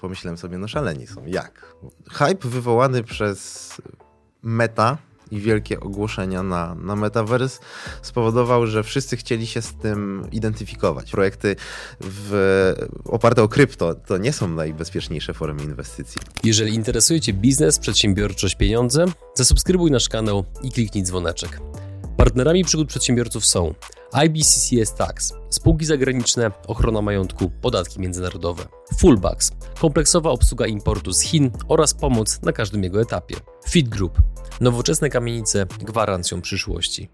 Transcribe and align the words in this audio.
Pomyślałem 0.00 0.38
sobie, 0.38 0.58
no 0.58 0.68
szaleni 0.68 1.06
są. 1.06 1.26
Jak? 1.26 1.74
Hype 2.10 2.48
wywołany 2.48 3.04
przez 3.04 3.72
Meta 4.42 4.98
i 5.30 5.40
wielkie 5.40 5.80
ogłoszenia 5.80 6.42
na, 6.42 6.74
na 6.74 6.96
Metaverse 6.96 7.60
spowodował, 8.02 8.66
że 8.66 8.82
wszyscy 8.82 9.16
chcieli 9.16 9.46
się 9.46 9.62
z 9.62 9.74
tym 9.74 10.26
identyfikować. 10.32 11.10
Projekty 11.10 11.56
w, 12.00 12.74
oparte 13.04 13.42
o 13.42 13.48
krypto 13.48 13.94
to 13.94 14.18
nie 14.18 14.32
są 14.32 14.48
najbezpieczniejsze 14.48 15.34
formy 15.34 15.62
inwestycji. 15.62 16.20
Jeżeli 16.44 16.74
interesuje 16.74 17.20
Cię 17.20 17.32
biznes, 17.32 17.78
przedsiębiorczość, 17.78 18.54
pieniądze, 18.54 19.04
zasubskrybuj 19.34 19.90
nasz 19.90 20.08
kanał 20.08 20.44
i 20.62 20.72
kliknij 20.72 21.04
dzwoneczek. 21.04 21.60
Partnerami 22.18 22.64
przygód 22.64 22.88
przedsiębiorców 22.88 23.46
są 23.46 23.74
IBCCS 24.12 24.94
Tax, 24.94 25.34
spółki 25.50 25.84
zagraniczne, 25.86 26.50
ochrona 26.66 27.02
majątku, 27.02 27.50
podatki 27.60 28.00
międzynarodowe, 28.00 28.64
Fullbacks, 28.98 29.52
kompleksowa 29.80 30.30
obsługa 30.30 30.66
importu 30.66 31.12
z 31.12 31.20
Chin 31.20 31.50
oraz 31.68 31.94
pomoc 31.94 32.42
na 32.42 32.52
każdym 32.52 32.84
jego 32.84 33.00
etapie, 33.00 33.36
Fit 33.68 33.88
Group, 33.88 34.22
nowoczesne 34.60 35.10
kamienice 35.10 35.66
gwarancją 35.80 36.40
przyszłości. 36.40 37.08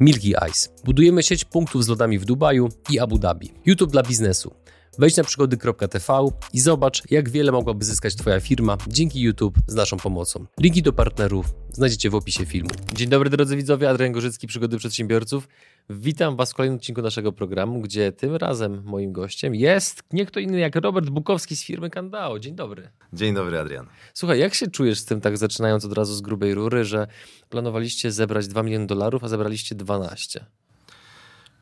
Milky 0.00 0.34
Ice. 0.50 0.68
Budujemy 0.84 1.22
sieć 1.22 1.44
punktów 1.44 1.84
z 1.84 1.88
lodami 1.88 2.18
w 2.18 2.24
Dubaju 2.24 2.68
i 2.90 2.98
Abu 2.98 3.18
Dhabi. 3.18 3.52
YouTube 3.66 3.92
dla 3.92 4.02
biznesu. 4.02 4.54
Wejdź 4.98 5.16
na 5.16 5.24
przygody.tv 5.24 6.28
i 6.52 6.60
zobacz, 6.60 7.02
jak 7.10 7.28
wiele 7.28 7.52
mogłaby 7.52 7.84
zyskać 7.84 8.14
Twoja 8.14 8.40
firma 8.40 8.76
dzięki 8.86 9.20
YouTube 9.20 9.58
z 9.66 9.74
naszą 9.74 9.96
pomocą. 9.96 10.46
Linki 10.60 10.82
do 10.82 10.92
partnerów 10.92 11.46
znajdziecie 11.72 12.10
w 12.10 12.14
opisie 12.14 12.46
filmu. 12.46 12.70
Dzień 12.92 13.08
dobry 13.08 13.30
drodzy 13.30 13.56
widzowie, 13.56 13.90
Adrian 13.90 14.12
Gorzycki, 14.12 14.46
Przygody 14.46 14.78
Przedsiębiorców. 14.78 15.48
Witam 15.90 16.36
Was 16.36 16.52
w 16.52 16.54
kolejnym 16.54 16.78
odcinku 16.78 17.02
naszego 17.02 17.32
programu, 17.32 17.80
gdzie 17.80 18.12
tym 18.12 18.36
razem 18.36 18.82
moim 18.84 19.12
gościem 19.12 19.54
jest 19.54 20.02
nie 20.12 20.26
kto 20.26 20.40
inny 20.40 20.58
jak 20.58 20.76
Robert 20.76 21.10
Bukowski 21.10 21.56
z 21.56 21.64
firmy 21.64 21.90
Kandao. 21.90 22.38
Dzień 22.38 22.54
dobry. 22.54 22.90
Dzień 23.12 23.34
dobry, 23.34 23.58
Adrian. 23.58 23.86
Słuchaj, 24.14 24.38
jak 24.38 24.54
się 24.54 24.66
czujesz 24.70 24.98
z 24.98 25.04
tym, 25.04 25.20
tak 25.20 25.38
zaczynając 25.38 25.84
od 25.84 25.92
razu 25.92 26.14
z 26.14 26.20
grubej 26.20 26.54
rury, 26.54 26.84
że 26.84 27.06
planowaliście 27.48 28.12
zebrać 28.12 28.48
2 28.48 28.62
miliony 28.62 28.86
dolarów, 28.86 29.24
a 29.24 29.28
zebraliście 29.28 29.74
12? 29.74 30.44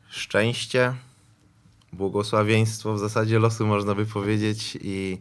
Szczęście, 0.09 0.93
błogosławieństwo 1.93 2.93
w 2.93 2.99
zasadzie 2.99 3.39
losu, 3.39 3.67
można 3.67 3.95
by 3.95 4.05
powiedzieć, 4.05 4.77
i 4.81 5.17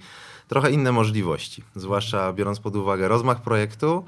trochę 0.48 0.70
inne 0.70 0.92
możliwości. 0.92 1.62
Zwłaszcza 1.76 2.32
biorąc 2.32 2.60
pod 2.60 2.76
uwagę 2.76 3.08
rozmach 3.08 3.42
projektu, 3.42 4.04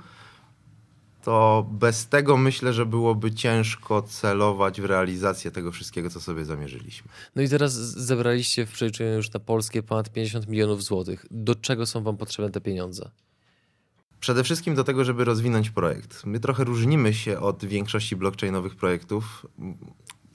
to 1.23 1.67
bez 1.70 2.09
tego 2.09 2.37
myślę, 2.37 2.73
że 2.73 2.87
byłoby 2.87 3.33
ciężko 3.33 4.03
celować 4.03 4.81
w 4.81 4.84
realizację 4.84 5.50
tego 5.50 5.73
wszystkiego, 5.73 6.11
co 6.11 6.20
sobie 6.20 6.45
zamierzyliśmy. 6.45 7.11
No 7.37 7.42
i 7.42 7.48
teraz 7.48 7.73
zebraliście 7.73 8.67
w 8.67 8.72
przeliczeniu 8.72 9.17
już 9.17 9.33
na 9.33 9.41
polskie 9.41 9.83
ponad 9.83 10.12
50 10.12 10.48
milionów 10.48 10.83
złotych. 10.83 11.27
Do 11.31 11.55
czego 11.55 11.87
są 11.87 12.03
Wam 12.03 12.17
potrzebne 12.17 12.50
te 12.50 12.61
pieniądze? 12.61 13.11
Przede 14.20 14.45
wszystkim 14.45 14.75
do 14.75 14.84
tego, 14.84 15.05
żeby 15.05 15.25
rozwinąć 15.25 15.70
projekt. 15.70 16.27
My 16.27 16.41
trochę 16.41 16.65
różnimy 16.65 17.15
się 17.15 17.41
od 17.41 17.65
większości 17.65 18.17
blockchainowych 18.17 18.77
projektów. 18.77 19.47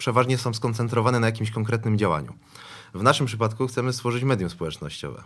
Przeważnie 0.04 0.38
są 0.38 0.54
skoncentrowane 0.54 1.20
na 1.20 1.28
jakimś 1.28 1.52
konkretnym 1.52 1.98
działaniu. 1.98 2.34
W 2.94 3.04
naszym 3.04 3.26
przypadku 3.26 3.68
chcemy 3.68 3.94
stworzyć 3.94 4.24
medium 4.24 4.50
społecznościowe, 4.50 5.24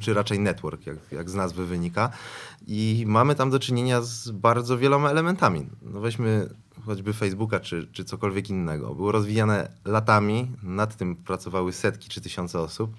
czy 0.00 0.14
raczej 0.14 0.38
network, 0.38 0.86
jak, 0.86 0.96
jak 1.12 1.30
z 1.30 1.34
nazwy 1.34 1.66
wynika. 1.66 2.10
I 2.66 3.04
mamy 3.06 3.34
tam 3.34 3.50
do 3.50 3.58
czynienia 3.58 4.00
z 4.00 4.30
bardzo 4.30 4.78
wieloma 4.78 5.10
elementami. 5.10 5.66
No 5.82 6.00
weźmy 6.00 6.48
choćby 6.86 7.12
Facebooka, 7.12 7.60
czy, 7.60 7.88
czy 7.92 8.04
cokolwiek 8.04 8.50
innego. 8.50 8.94
Było 8.94 9.12
rozwijane 9.12 9.68
latami, 9.84 10.52
nad 10.62 10.96
tym 10.96 11.16
pracowały 11.16 11.72
setki 11.72 12.08
czy 12.08 12.20
tysiące 12.20 12.60
osób. 12.60 12.96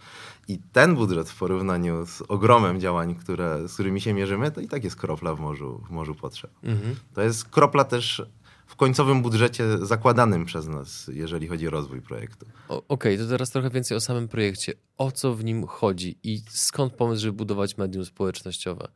I 0.48 0.59
ten 0.73 0.95
budżet 0.95 1.30
w 1.30 1.39
porównaniu 1.39 2.05
z 2.05 2.22
ogromem 2.22 2.80
działań, 2.80 3.16
które, 3.16 3.67
z 3.67 3.73
którymi 3.73 4.02
się 4.02 4.14
mierzymy, 4.14 4.52
to 4.52 4.61
i 4.61 4.67
tak 4.67 4.83
jest 4.83 4.95
kropla 4.95 5.36
w 5.36 5.39
morzu, 5.39 5.83
w 5.88 5.92
morzu 5.92 6.16
potrzeb. 6.16 6.52
Mhm. 6.64 6.95
To 7.14 7.22
jest 7.22 7.45
kropla 7.45 7.83
też 7.83 8.22
w 8.68 8.76
końcowym 8.76 9.22
budżecie 9.22 9.64
zakładanym 9.86 10.45
przez 10.45 10.67
nas, 10.67 11.10
jeżeli 11.14 11.48
chodzi 11.48 11.67
o 11.67 11.72
rozwój 11.72 12.02
projektu. 12.02 12.45
Okej, 12.67 12.86
okay, 12.88 13.17
to 13.17 13.28
teraz 13.28 13.50
trochę 13.50 13.70
więcej 13.70 13.98
o 13.98 14.00
samym 14.00 14.28
projekcie. 14.28 14.73
O 14.98 15.11
co 15.11 15.33
w 15.33 15.44
nim 15.44 15.67
chodzi 15.67 16.17
i 16.23 16.42
skąd 16.50 16.94
pomysł, 16.94 17.22
żeby 17.22 17.33
budować 17.33 17.78
medium 17.78 18.05
społecznościowe? 18.05 18.88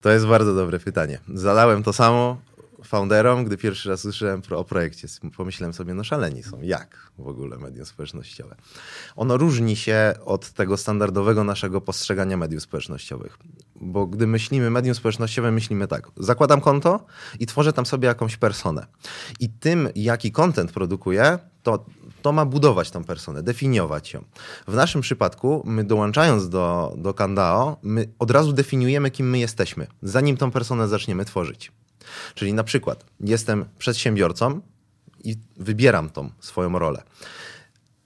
To 0.00 0.10
jest 0.10 0.26
bardzo 0.26 0.54
dobre 0.54 0.78
pytanie. 0.78 1.20
Zadałem 1.34 1.82
to 1.82 1.92
samo 1.92 2.36
founderom, 2.84 3.44
gdy 3.44 3.56
pierwszy 3.56 3.88
raz 3.88 4.00
słyszałem 4.00 4.42
o 4.50 4.64
projekcie. 4.64 5.08
Pomyślałem 5.36 5.72
sobie, 5.74 5.94
no 5.94 6.04
szaleni 6.04 6.42
są. 6.42 6.60
Jak 6.62 7.12
w 7.18 7.28
ogóle 7.28 7.58
media 7.58 7.84
społecznościowe? 7.84 8.56
Ono 9.16 9.36
różni 9.36 9.76
się 9.76 10.14
od 10.24 10.50
tego 10.50 10.76
standardowego 10.76 11.44
naszego 11.44 11.80
postrzegania 11.80 12.36
mediów 12.36 12.62
społecznościowych. 12.62 13.38
Bo 13.76 14.06
gdy 14.06 14.26
myślimy 14.26 14.70
medium 14.70 14.94
społecznościowe, 14.94 15.52
myślimy 15.52 15.88
tak. 15.88 16.10
Zakładam 16.16 16.60
konto 16.60 17.06
i 17.38 17.46
tworzę 17.46 17.72
tam 17.72 17.86
sobie 17.86 18.08
jakąś 18.08 18.36
personę. 18.36 18.86
I 19.40 19.48
tym, 19.48 19.88
jaki 19.94 20.32
content 20.32 20.72
produkuję, 20.72 21.38
to 21.62 21.84
to 22.22 22.32
ma 22.32 22.44
budować 22.44 22.90
tą 22.90 23.04
personę, 23.04 23.42
definiować 23.42 24.12
ją. 24.12 24.24
W 24.68 24.74
naszym 24.74 25.00
przypadku, 25.00 25.62
my 25.66 25.84
dołączając 25.84 26.48
do, 26.48 26.94
do 26.96 27.14
Kandao, 27.14 27.76
my 27.82 28.08
od 28.18 28.30
razu 28.30 28.52
definiujemy, 28.52 29.10
kim 29.10 29.30
my 29.30 29.38
jesteśmy, 29.38 29.86
zanim 30.02 30.36
tą 30.36 30.50
personę 30.50 30.88
zaczniemy 30.88 31.24
tworzyć. 31.24 31.72
Czyli 32.34 32.54
na 32.54 32.64
przykład 32.64 33.04
jestem 33.20 33.64
przedsiębiorcą 33.78 34.60
i 35.24 35.36
wybieram 35.56 36.10
tą 36.10 36.30
swoją 36.40 36.78
rolę. 36.78 37.02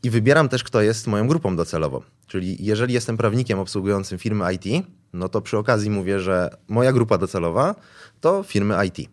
I 0.03 0.11
wybieram 0.11 0.49
też, 0.49 0.65
kto 0.65 0.83
jest 0.83 1.07
moją 1.07 1.29
grupą 1.29 1.57
docelową. 1.57 2.03
Czyli 2.27 2.65
jeżeli 2.65 2.95
jestem 2.95 3.17
prawnikiem 3.17 3.59
obsługującym 3.59 4.19
firmy 4.19 4.55
IT, 4.55 4.87
no 5.13 5.29
to 5.29 5.41
przy 5.41 5.59
okazji 5.59 5.91
mówię, 5.91 6.21
że 6.21 6.57
moja 6.69 6.93
grupa 6.93 7.19
docelowa 7.19 7.75
to 8.21 8.43
firmy 8.43 8.87
IT. 8.87 9.11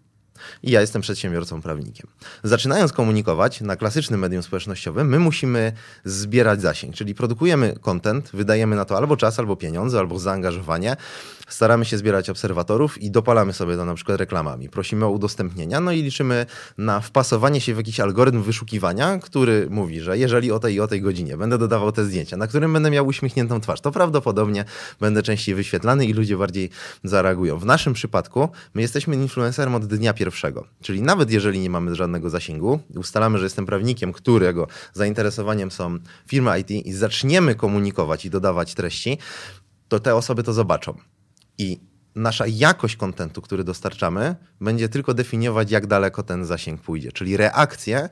I 0.64 0.72
ja 0.72 0.82
jestem 0.82 1.02
przedsiębiorcą 1.02 1.62
prawnikiem. 1.62 2.08
Zaczynając 2.44 2.94
komunikować 2.94 3.62
na 3.62 3.76
klasycznym 3.76 4.20
medium 4.20 4.44
społecznościowym, 4.44 5.10
my 5.10 5.20
musimy 5.20 5.72
zbierać 6.06 6.62
zasięg, 6.62 6.96
czyli 6.96 7.16
produkujemy 7.16 7.76
content, 7.82 8.30
wydajemy 8.34 8.76
na 8.76 8.86
to 8.86 8.98
albo 8.98 9.18
czas, 9.18 9.40
albo 9.40 9.56
pieniądze, 9.56 10.00
albo 10.00 10.20
zaangażowanie 10.20 10.96
staramy 11.50 11.86
się 11.86 11.98
zbierać 11.98 12.30
obserwatorów 12.30 13.02
i 13.02 13.12
dopalamy 13.12 13.54
sobie 13.54 13.76
to 13.76 13.86
na 13.86 13.96
przykład 13.96 14.20
reklamami. 14.20 14.70
Prosimy 14.70 15.06
o 15.06 15.10
udostępnienia, 15.10 15.80
no 15.80 15.92
i 15.92 16.02
liczymy 16.02 16.46
na 16.78 17.00
wpasowanie 17.02 17.62
się 17.62 17.74
w 17.74 17.78
jakiś 17.78 18.00
algorytm 18.00 18.42
wyszukiwania, 18.42 19.20
który 19.20 19.68
mówi, 19.70 20.02
że 20.02 20.18
jeżeli 20.18 20.52
o 20.52 20.60
tej 20.60 20.76
i 20.76 20.80
o 20.80 20.88
tej 20.88 21.02
godzinie 21.02 21.38
będę 21.38 21.58
dodawał 21.58 21.92
te 21.92 22.06
zdjęcia, 22.06 22.38
na 22.38 22.48
którym 22.48 22.74
będę 22.74 22.92
miał 22.92 23.08
uśmiechniętą 23.08 23.62
twarz, 23.62 23.82
to 23.82 23.92
prawdopodobnie 23.92 24.66
będę 25.00 25.24
częściej 25.24 25.56
wyświetlany 25.56 26.06
i 26.06 26.14
ludzie 26.14 26.38
bardziej 26.38 26.70
zareagują. 27.04 27.60
W 27.60 27.66
naszym 27.66 27.94
przypadku 27.94 28.50
my 28.74 28.82
jesteśmy 28.82 29.16
influencerem 29.16 29.76
od 29.76 29.86
dnia 29.86 30.14
pierwszego, 30.14 30.29
czyli 30.82 31.02
nawet 31.02 31.32
jeżeli 31.32 31.60
nie 31.60 31.70
mamy 31.70 31.96
żadnego 31.96 32.30
zasięgu, 32.30 32.80
ustalamy, 32.96 33.38
że 33.38 33.44
jestem 33.44 33.66
prawnikiem, 33.66 34.14
którego 34.14 34.68
zainteresowaniem 34.94 35.72
są 35.72 35.98
firmy 36.28 36.60
IT 36.60 36.72
i 36.72 36.94
zaczniemy 36.94 37.56
komunikować 37.56 38.26
i 38.26 38.30
dodawać 38.30 38.74
treści, 38.74 39.18
to 39.88 40.00
te 40.00 40.16
osoby 40.16 40.44
to 40.44 40.54
zobaczą. 40.54 40.98
I 41.58 41.80
nasza 42.16 42.46
jakość 42.48 42.96
kontentu, 42.96 43.42
który 43.42 43.64
dostarczamy, 43.64 44.36
będzie 44.62 44.90
tylko 44.90 45.14
definiować, 45.14 45.72
jak 45.72 45.88
daleko 45.88 46.24
ten 46.24 46.46
zasięg 46.46 46.82
pójdzie. 46.82 47.12
Czyli 47.12 47.38
reakcje 47.38 48.10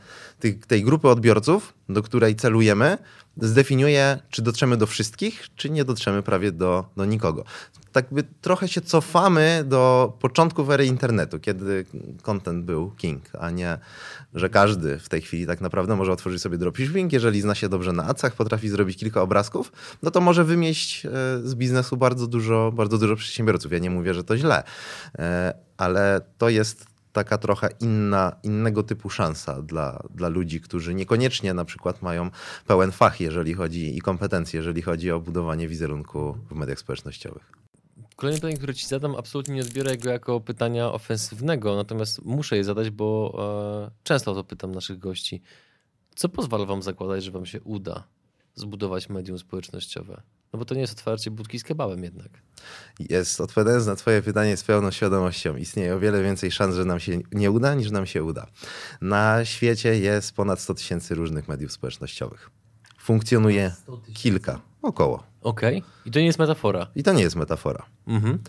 tej 0.67 0.83
grupy 0.83 1.07
odbiorców, 1.07 1.73
do 1.89 2.03
której 2.03 2.35
celujemy, 2.35 2.97
zdefiniuje, 3.37 4.19
czy 4.29 4.41
dotrzemy 4.41 4.77
do 4.77 4.87
wszystkich, 4.87 5.47
czy 5.55 5.69
nie 5.69 5.85
dotrzemy 5.85 6.23
prawie 6.23 6.51
do, 6.51 6.85
do 6.97 7.05
nikogo. 7.05 7.43
Tak 7.91 8.05
by 8.11 8.23
trochę 8.41 8.67
się 8.67 8.81
cofamy 8.81 9.63
do 9.67 10.13
początków 10.19 10.69
ery 10.69 10.85
internetu, 10.85 11.39
kiedy 11.39 11.85
content 12.21 12.65
był 12.65 12.91
king, 12.91 13.23
a 13.39 13.49
nie, 13.49 13.77
że 14.33 14.49
każdy 14.49 14.99
w 14.99 15.09
tej 15.09 15.21
chwili 15.21 15.47
tak 15.47 15.61
naprawdę 15.61 15.95
może 15.95 16.11
otworzyć 16.11 16.41
sobie 16.41 16.57
dropshipping, 16.57 17.13
jeżeli 17.13 17.41
zna 17.41 17.55
się 17.55 17.69
dobrze 17.69 17.93
na 17.93 18.05
acach, 18.05 18.35
potrafi 18.35 18.69
zrobić 18.69 18.97
kilka 18.97 19.21
obrazków, 19.21 19.71
no 20.03 20.11
to 20.11 20.21
może 20.21 20.43
wymieść 20.43 21.05
e, 21.05 21.09
z 21.43 21.55
biznesu 21.55 21.97
bardzo 21.97 22.27
dużo, 22.27 22.71
bardzo 22.75 22.97
dużo 22.97 23.15
przedsiębiorców. 23.15 23.71
Ja 23.71 23.79
nie 23.79 23.89
mówię, 23.89 24.13
że 24.13 24.23
to 24.23 24.37
źle, 24.37 24.63
e, 25.19 25.53
ale 25.77 26.21
to 26.37 26.49
jest 26.49 26.96
taka 27.11 27.37
trochę 27.37 27.69
inna, 27.79 28.35
innego 28.43 28.83
typu 28.83 29.09
szansa 29.09 29.61
dla, 29.61 30.03
dla 30.15 30.27
ludzi, 30.27 30.61
którzy 30.61 30.93
niekoniecznie 30.93 31.53
na 31.53 31.65
przykład 31.65 32.01
mają 32.01 32.29
pełen 32.67 32.91
fach, 32.91 33.21
jeżeli 33.21 33.53
chodzi 33.53 33.97
i 33.97 34.01
kompetencje, 34.01 34.57
jeżeli 34.57 34.81
chodzi 34.81 35.11
o 35.11 35.19
budowanie 35.19 35.67
wizerunku 35.67 36.37
w 36.49 36.55
mediach 36.55 36.79
społecznościowych. 36.79 37.51
Kolejne 38.15 38.37
pytanie, 38.37 38.57
które 38.57 38.73
ci 38.73 38.87
zadam, 38.87 39.15
absolutnie 39.15 39.55
nie 39.55 39.61
odbiorę 39.61 39.97
go 39.97 40.09
jako 40.09 40.39
pytania 40.39 40.93
ofensywnego, 40.93 41.75
natomiast 41.75 42.25
muszę 42.25 42.57
je 42.57 42.63
zadać, 42.63 42.89
bo 42.89 43.37
e, 43.87 44.03
często 44.03 44.31
o 44.31 44.35
to 44.35 44.43
pytam 44.43 44.71
naszych 44.71 44.99
gości. 44.99 45.41
Co 46.15 46.29
pozwala 46.29 46.65
wam 46.65 46.81
zakładać, 46.81 47.23
że 47.23 47.31
wam 47.31 47.45
się 47.45 47.61
uda 47.61 48.03
zbudować 48.55 49.09
medium 49.09 49.39
społecznościowe? 49.39 50.21
No 50.53 50.59
bo 50.59 50.65
to 50.65 50.75
nie 50.75 50.81
jest 50.81 50.93
otwarcie 50.93 51.31
budki 51.31 51.59
z 51.59 51.63
kebabem 51.63 52.03
jednak. 52.03 52.29
Jest, 52.99 53.41
odpowiadając 53.41 53.85
na 53.85 53.95
twoje 53.95 54.21
pytanie 54.21 54.57
z 54.57 54.63
pełną 54.63 54.91
świadomością, 54.91 55.55
istnieje 55.55 55.95
o 55.95 55.99
wiele 55.99 56.23
więcej 56.23 56.51
szans, 56.51 56.75
że 56.75 56.85
nam 56.85 56.99
się 56.99 57.19
nie 57.31 57.51
uda, 57.51 57.75
niż 57.75 57.91
nam 57.91 58.05
się 58.05 58.23
uda. 58.23 58.47
Na 59.01 59.45
świecie 59.45 59.99
jest 59.99 60.35
ponad 60.35 60.59
100 60.59 60.73
tysięcy 60.73 61.15
różnych 61.15 61.47
mediów 61.47 61.71
społecznościowych. 61.71 62.49
Funkcjonuje 62.99 63.75
kilka, 64.13 64.61
około. 64.81 65.23
Okej. 65.41 65.77
Okay. 65.77 65.91
I 66.05 66.11
to 66.11 66.19
nie 66.19 66.25
jest 66.25 66.39
metafora. 66.39 66.87
I 66.95 67.03
to 67.03 67.13
nie 67.13 67.23
jest 67.23 67.35
metafora. 67.35 67.85
Mhm. 68.07 68.39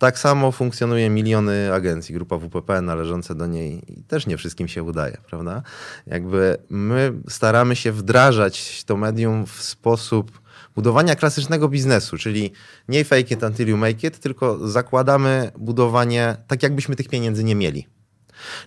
Tak 0.00 0.18
samo 0.18 0.52
funkcjonuje 0.52 1.10
miliony 1.10 1.72
agencji, 1.72 2.14
grupa 2.14 2.38
WPP 2.38 2.82
należące 2.82 3.34
do 3.34 3.46
niej 3.46 3.92
i 3.92 4.02
też 4.04 4.26
nie 4.26 4.36
wszystkim 4.36 4.68
się 4.68 4.82
udaje, 4.82 5.16
prawda? 5.26 5.62
Jakby 6.06 6.56
my 6.70 7.12
staramy 7.28 7.76
się 7.76 7.92
wdrażać 7.92 8.84
to 8.84 8.96
medium 8.96 9.46
w 9.46 9.62
sposób 9.62 10.40
budowania 10.74 11.16
klasycznego 11.16 11.68
biznesu, 11.68 12.18
czyli 12.18 12.52
nie 12.88 13.04
fake 13.04 13.34
it 13.34 13.42
until 13.42 13.68
you 13.68 13.76
make 13.76 14.04
it, 14.04 14.18
tylko 14.18 14.68
zakładamy 14.68 15.52
budowanie 15.58 16.36
tak, 16.46 16.62
jakbyśmy 16.62 16.96
tych 16.96 17.08
pieniędzy 17.08 17.44
nie 17.44 17.54
mieli. 17.54 17.86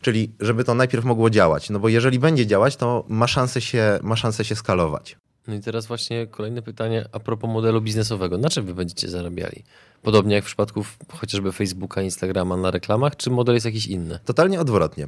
Czyli 0.02 0.32
żeby 0.40 0.64
to 0.64 0.76
najpierw 0.76 1.06
mogło 1.06 1.30
działać, 1.30 1.70
no 1.70 1.80
bo 1.80 1.90
jeżeli 1.90 2.20
będzie 2.20 2.48
działać, 2.48 2.76
to 2.76 3.06
ma 3.08 3.28
szansę 3.28 3.62
się, 3.62 4.00
ma 4.04 4.16
szansę 4.16 4.46
się 4.46 4.56
skalować. 4.56 5.18
No 5.48 5.54
i 5.54 5.60
teraz 5.60 5.86
właśnie 5.86 6.28
kolejne 6.28 6.62
pytanie 6.62 7.06
a 7.12 7.20
propos 7.20 7.50
modelu 7.50 7.82
biznesowego. 7.82 8.38
Na 8.38 8.50
czym 8.50 8.66
wy 8.66 8.74
będziecie 8.74 9.10
zarabiali? 9.10 9.64
Podobnie 10.04 10.36
jak 10.36 10.44
w 10.44 10.48
przypadku 10.48 10.86
chociażby 11.14 11.52
Facebooka, 11.52 12.02
Instagrama 12.02 12.58
na 12.58 12.72
reklamach, 12.72 13.16
czy 13.16 13.30
model 13.30 13.56
jest 13.56 13.66
jakiś 13.66 13.88
inny? 13.88 14.20
Totalnie 14.26 14.60
odwrotnie. 14.60 15.08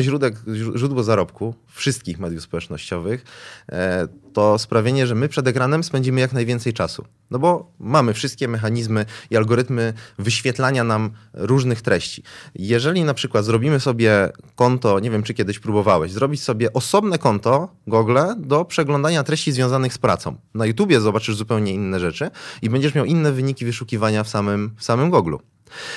Źródło, 0.00 0.28
źródło 0.76 1.02
zarobku 1.02 1.54
wszystkich 1.68 2.18
mediów 2.18 2.42
społecznościowych 2.42 3.24
e, 3.68 4.08
to 4.32 4.58
sprawienie, 4.58 5.06
że 5.06 5.14
my 5.14 5.28
przed 5.28 5.48
ekranem 5.48 5.84
spędzimy 5.84 6.20
jak 6.20 6.32
najwięcej 6.32 6.72
czasu. 6.72 7.04
No 7.30 7.38
bo 7.38 7.72
mamy 7.78 8.14
wszystkie 8.14 8.48
mechanizmy 8.48 9.06
i 9.30 9.36
algorytmy 9.36 9.92
wyświetlania 10.18 10.84
nam 10.84 11.10
różnych 11.32 11.82
treści. 11.82 12.22
Jeżeli 12.54 13.04
na 13.04 13.14
przykład 13.14 13.44
zrobimy 13.44 13.80
sobie 13.80 14.32
konto, 14.56 15.00
nie 15.00 15.10
wiem 15.10 15.22
czy 15.22 15.34
kiedyś 15.34 15.58
próbowałeś, 15.58 16.12
zrobić 16.12 16.42
sobie 16.42 16.72
osobne 16.72 17.18
konto 17.18 17.68
Google 17.86 18.18
do 18.36 18.64
przeglądania 18.64 19.24
treści 19.24 19.52
związanych 19.52 19.94
z 19.94 19.98
pracą. 19.98 20.36
Na 20.54 20.66
YouTubie 20.66 21.00
zobaczysz 21.00 21.36
zupełnie 21.36 21.72
inne 21.72 22.00
rzeczy 22.00 22.30
i 22.62 22.70
będziesz 22.70 22.94
miał 22.94 23.04
inne 23.04 23.32
wyniki 23.32 23.64
wyszukiwania 23.74 24.24
w 24.24 24.28
samym, 24.28 24.70
w 24.76 24.84
samym 24.84 25.10
Google. 25.10 25.36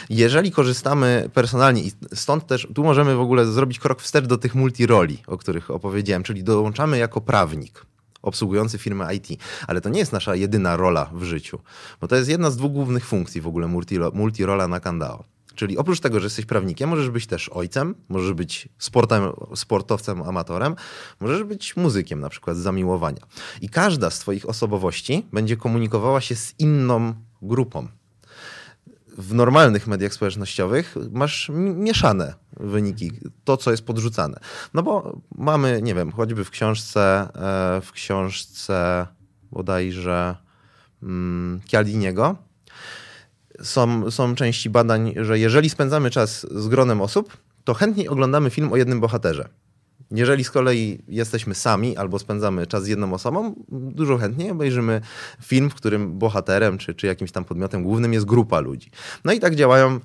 Jeżeli 0.09 0.51
korzystamy 0.51 1.29
personalnie 1.33 1.81
i 1.83 1.91
stąd 2.13 2.47
też 2.47 2.67
tu 2.75 2.83
możemy 2.83 3.15
w 3.15 3.19
ogóle 3.19 3.45
zrobić 3.45 3.79
krok 3.79 4.01
wstecz 4.01 4.25
do 4.25 4.37
tych 4.37 4.55
multiroli, 4.55 5.17
o 5.27 5.37
których 5.37 5.71
opowiedziałem, 5.71 6.23
czyli 6.23 6.43
dołączamy 6.43 6.97
jako 6.97 7.21
prawnik 7.21 7.85
obsługujący 8.21 8.77
firmę 8.77 9.15
IT. 9.15 9.27
Ale 9.67 9.81
to 9.81 9.89
nie 9.89 9.99
jest 9.99 10.13
nasza 10.13 10.35
jedyna 10.35 10.77
rola 10.77 11.09
w 11.13 11.23
życiu, 11.23 11.59
bo 12.01 12.07
to 12.07 12.15
jest 12.15 12.29
jedna 12.29 12.51
z 12.51 12.57
dwóch 12.57 12.71
głównych 12.71 13.05
funkcji 13.05 13.41
w 13.41 13.47
ogóle 13.47 13.67
multirola 14.13 14.67
na 14.67 14.79
Kandao. 14.79 15.23
Czyli 15.55 15.77
oprócz 15.77 15.99
tego, 15.99 16.19
że 16.19 16.25
jesteś 16.25 16.45
prawnikiem, 16.45 16.89
możesz 16.89 17.09
być 17.09 17.27
też 17.27 17.49
ojcem, 17.49 17.95
możesz 18.09 18.33
być 18.33 18.69
sportem, 18.77 19.23
sportowcem, 19.55 20.21
amatorem, 20.21 20.75
możesz 21.19 21.43
być 21.43 21.75
muzykiem 21.75 22.19
na 22.19 22.29
przykład 22.29 22.57
z 22.57 22.59
zamiłowania. 22.59 23.21
I 23.61 23.69
każda 23.69 24.09
z 24.09 24.19
twoich 24.19 24.49
osobowości 24.49 25.25
będzie 25.33 25.57
komunikowała 25.57 26.21
się 26.21 26.35
z 26.35 26.53
inną 26.59 27.13
grupą 27.41 27.87
w 29.17 29.33
normalnych 29.33 29.87
mediach 29.87 30.13
społecznościowych 30.13 30.95
masz 31.11 31.51
mieszane 31.53 32.33
wyniki, 32.59 33.11
to 33.43 33.57
co 33.57 33.71
jest 33.71 33.85
podrzucane. 33.85 34.39
No 34.73 34.83
bo 34.83 35.17
mamy, 35.35 35.79
nie 35.81 35.95
wiem, 35.95 36.11
choćby 36.11 36.43
w 36.43 36.49
książce, 36.49 37.29
e, 37.35 37.81
w 37.81 37.91
książce 37.91 39.07
bodajże 39.51 40.35
mm, 41.03 41.61
Chialdiniego, 41.67 42.35
są, 43.61 44.11
są 44.11 44.35
części 44.35 44.69
badań, 44.69 45.13
że 45.15 45.39
jeżeli 45.39 45.69
spędzamy 45.69 46.09
czas 46.09 46.45
z 46.51 46.67
gronem 46.67 47.01
osób, 47.01 47.37
to 47.63 47.73
chętniej 47.73 48.09
oglądamy 48.09 48.49
film 48.49 48.73
o 48.73 48.77
jednym 48.77 48.99
bohaterze. 48.99 49.49
Jeżeli 50.11 50.43
z 50.43 50.51
kolei 50.51 50.99
jesteśmy 51.07 51.55
sami 51.55 51.97
albo 51.97 52.19
spędzamy 52.19 52.67
czas 52.67 52.83
z 52.83 52.87
jedną 52.87 53.13
osobą, 53.13 53.55
dużo 53.69 54.17
chętniej 54.17 54.51
obejrzymy 54.51 55.01
film, 55.41 55.69
w 55.69 55.75
którym 55.75 56.17
bohaterem 56.17 56.77
czy, 56.77 56.93
czy 56.95 57.07
jakimś 57.07 57.31
tam 57.31 57.45
podmiotem 57.45 57.83
głównym 57.83 58.13
jest 58.13 58.25
grupa 58.25 58.59
ludzi. 58.59 58.91
No 59.25 59.33
i 59.33 59.39
tak 59.39 59.55
działają 59.55 59.99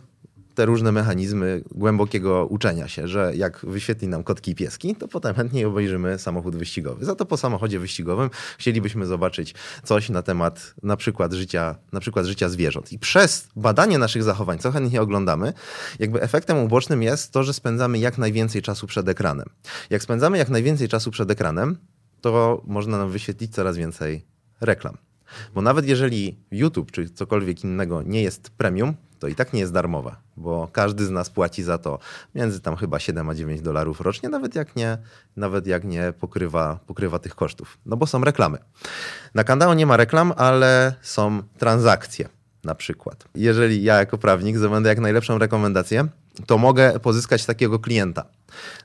te 0.55 0.67
różne 0.67 0.93
mechanizmy 0.93 1.63
głębokiego 1.71 2.47
uczenia 2.47 2.89
się, 2.89 3.09
że 3.09 3.33
jak 3.37 3.67
wyświetli 3.67 4.09
nam 4.09 4.25
kotki 4.25 4.51
i 4.51 4.55
pieski, 4.55 4.97
to 4.97 5.09
potem 5.09 5.35
chętniej 5.35 5.65
obejrzymy 5.65 6.19
samochód 6.19 6.57
wyścigowy. 6.57 7.05
Za 7.05 7.15
to 7.15 7.27
po 7.27 7.37
samochodzie 7.37 7.79
wyścigowym 7.79 8.31
chcielibyśmy 8.59 9.07
zobaczyć 9.07 9.55
coś 9.85 10.09
na 10.09 10.23
temat 10.23 10.75
na 10.83 10.97
przykład 10.97 11.33
życia, 11.33 11.75
na 11.93 12.01
przykład 12.01 12.27
życia 12.27 12.49
zwierząt. 12.49 12.93
I 12.93 12.99
przez 12.99 13.49
badanie 13.57 13.99
naszych 13.99 14.23
zachowań, 14.23 14.59
co 14.59 14.71
chętnie 14.71 15.03
oglądamy, 15.03 15.53
jakby 15.99 16.23
efektem 16.23 16.59
ubocznym 16.59 17.03
jest 17.03 17.33
to, 17.33 17.45
że 17.45 17.55
spędzamy 17.55 17.99
jak 17.99 18.19
najwięcej 18.19 18.63
czasu 18.63 18.87
przed 18.87 19.09
ekranem. 19.09 19.47
Jak 19.91 20.03
spędzamy 20.03 20.39
jak 20.39 20.49
najwięcej 20.49 20.89
czasu 20.89 21.11
przed 21.11 21.31
ekranem, 21.31 21.79
to 22.21 22.63
można 22.67 22.99
nam 22.99 23.11
wyświetlić 23.11 23.55
coraz 23.55 23.77
więcej 23.77 24.25
reklam. 24.61 24.97
Bo 25.55 25.63
nawet 25.63 25.87
jeżeli 25.87 26.39
YouTube 26.51 26.91
czy 26.91 27.11
cokolwiek 27.11 27.65
innego 27.65 28.03
nie 28.03 28.23
jest 28.23 28.51
premium, 28.51 28.95
to 29.23 29.29
i 29.29 29.35
tak 29.35 29.53
nie 29.53 29.61
jest 29.61 29.73
darmowe, 29.73 30.17
bo 30.37 30.69
każdy 30.73 31.07
z 31.07 31.11
nas 31.11 31.31
płaci 31.31 31.63
za 31.63 31.79
to 31.79 31.99
między 32.35 32.61
tam 32.61 32.77
chyba 32.77 32.99
7 32.99 33.29
a 33.29 33.35
9 33.35 33.61
dolarów 33.61 34.01
rocznie, 34.01 34.29
nawet 34.29 34.55
jak 34.55 34.77
nie, 34.77 34.99
nawet 35.37 35.67
jak 35.67 35.85
nie 35.85 36.13
pokrywa, 36.21 36.79
pokrywa 36.87 37.19
tych 37.19 37.35
kosztów. 37.35 37.79
No 37.87 37.97
bo 37.97 38.07
są 38.07 38.25
reklamy. 38.25 38.59
Na 39.35 39.45
kanale 39.45 39.77
nie 39.77 39.87
ma 39.87 39.97
reklam, 39.97 40.33
ale 40.37 40.95
są 41.03 41.43
transakcje 41.59 42.29
na 42.65 42.75
przykład. 42.75 43.25
Jeżeli 43.35 43.83
ja 43.83 43.99
jako 43.99 44.19
prawnik 44.19 44.59
zdobędę 44.59 44.89
jak 44.89 44.99
najlepszą 44.99 45.39
rekomendację, 45.39 46.09
to 46.47 46.59
mogę 46.59 47.01
pozyskać 47.01 47.47
takiego 47.47 47.79
klienta. 47.79 48.25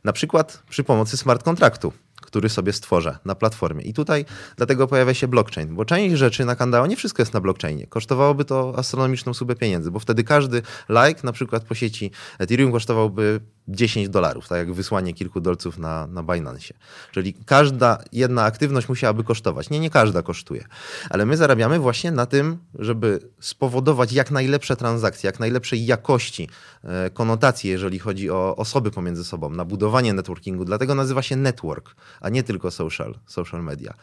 Na 0.04 0.13
przykład 0.13 0.63
przy 0.69 0.84
pomocy 0.84 1.18
smart 1.18 1.44
kontraktu 1.44 1.94
który 2.27 2.50
sobie 2.50 2.74
stworzę 2.74 3.18
na 3.25 3.35
platformie. 3.35 3.83
I 3.83 3.94
tutaj 3.94 4.25
dlatego 4.56 4.88
pojawia 4.88 5.13
się 5.13 5.27
blockchain, 5.27 5.75
bo 5.75 5.85
część 5.85 6.15
rzeczy 6.15 6.45
na 6.45 6.56
Kandao, 6.56 6.88
nie 6.88 6.95
wszystko 6.95 7.21
jest 7.21 7.33
na 7.33 7.41
blockchainie. 7.41 7.88
Kosztowałoby 7.88 8.45
to 8.45 8.74
astronomiczną 8.77 9.33
subę 9.33 9.56
pieniędzy, 9.56 9.91
bo 9.91 10.00
wtedy 10.00 10.24
każdy 10.24 10.62
like 10.89 11.21
na 11.24 11.31
przykład 11.31 11.63
po 11.63 11.75
sieci 11.75 12.12
Ethereum 12.39 12.71
kosztowałby 12.71 13.39
10 13.68 14.09
dolarów, 14.09 14.47
tak 14.47 14.57
jak 14.57 14.74
wysłanie 14.74 15.13
kilku 15.13 15.41
dolców 15.41 15.77
na, 15.77 16.07
na 16.07 16.24
Binance. 16.24 16.74
Czyli 17.12 17.33
każda 17.45 17.97
jedna 18.12 18.44
aktywność 18.44 18.89
musiałaby 18.89 19.24
kosztować. 19.24 19.69
Nie, 19.69 19.79
nie 19.79 19.89
każda 19.89 20.21
kosztuje. 20.21 20.65
Ale 21.09 21.25
my 21.25 21.38
zarabiamy 21.38 21.79
właśnie 21.79 22.12
na 22.12 22.25
tym, 22.25 22.57
żeby 22.79 23.19
spowodować 23.39 24.13
jak 24.13 24.31
najlepsze 24.31 24.75
transakcje, 24.75 25.27
jak 25.27 25.39
najlepszej 25.39 25.85
jakości 25.85 26.50
e, 26.83 27.09
konotacji, 27.09 27.69
jeżeli 27.69 28.00
chodzi 28.00 28.29
o 28.29 28.56
osoby 28.56 28.91
pomiędzy 28.91 29.24
sobą, 29.24 29.50
na 29.50 29.65
budowanie 29.65 30.13
networkingu. 30.13 30.65
Dlatego 30.65 30.95
nazywa 30.95 31.21
się 31.21 31.35
network, 31.35 31.95
a 32.22 32.30
nie 32.30 32.44
tylko 32.44 32.72
social, 32.72 33.19
social 33.28 33.64
media. 33.64 33.94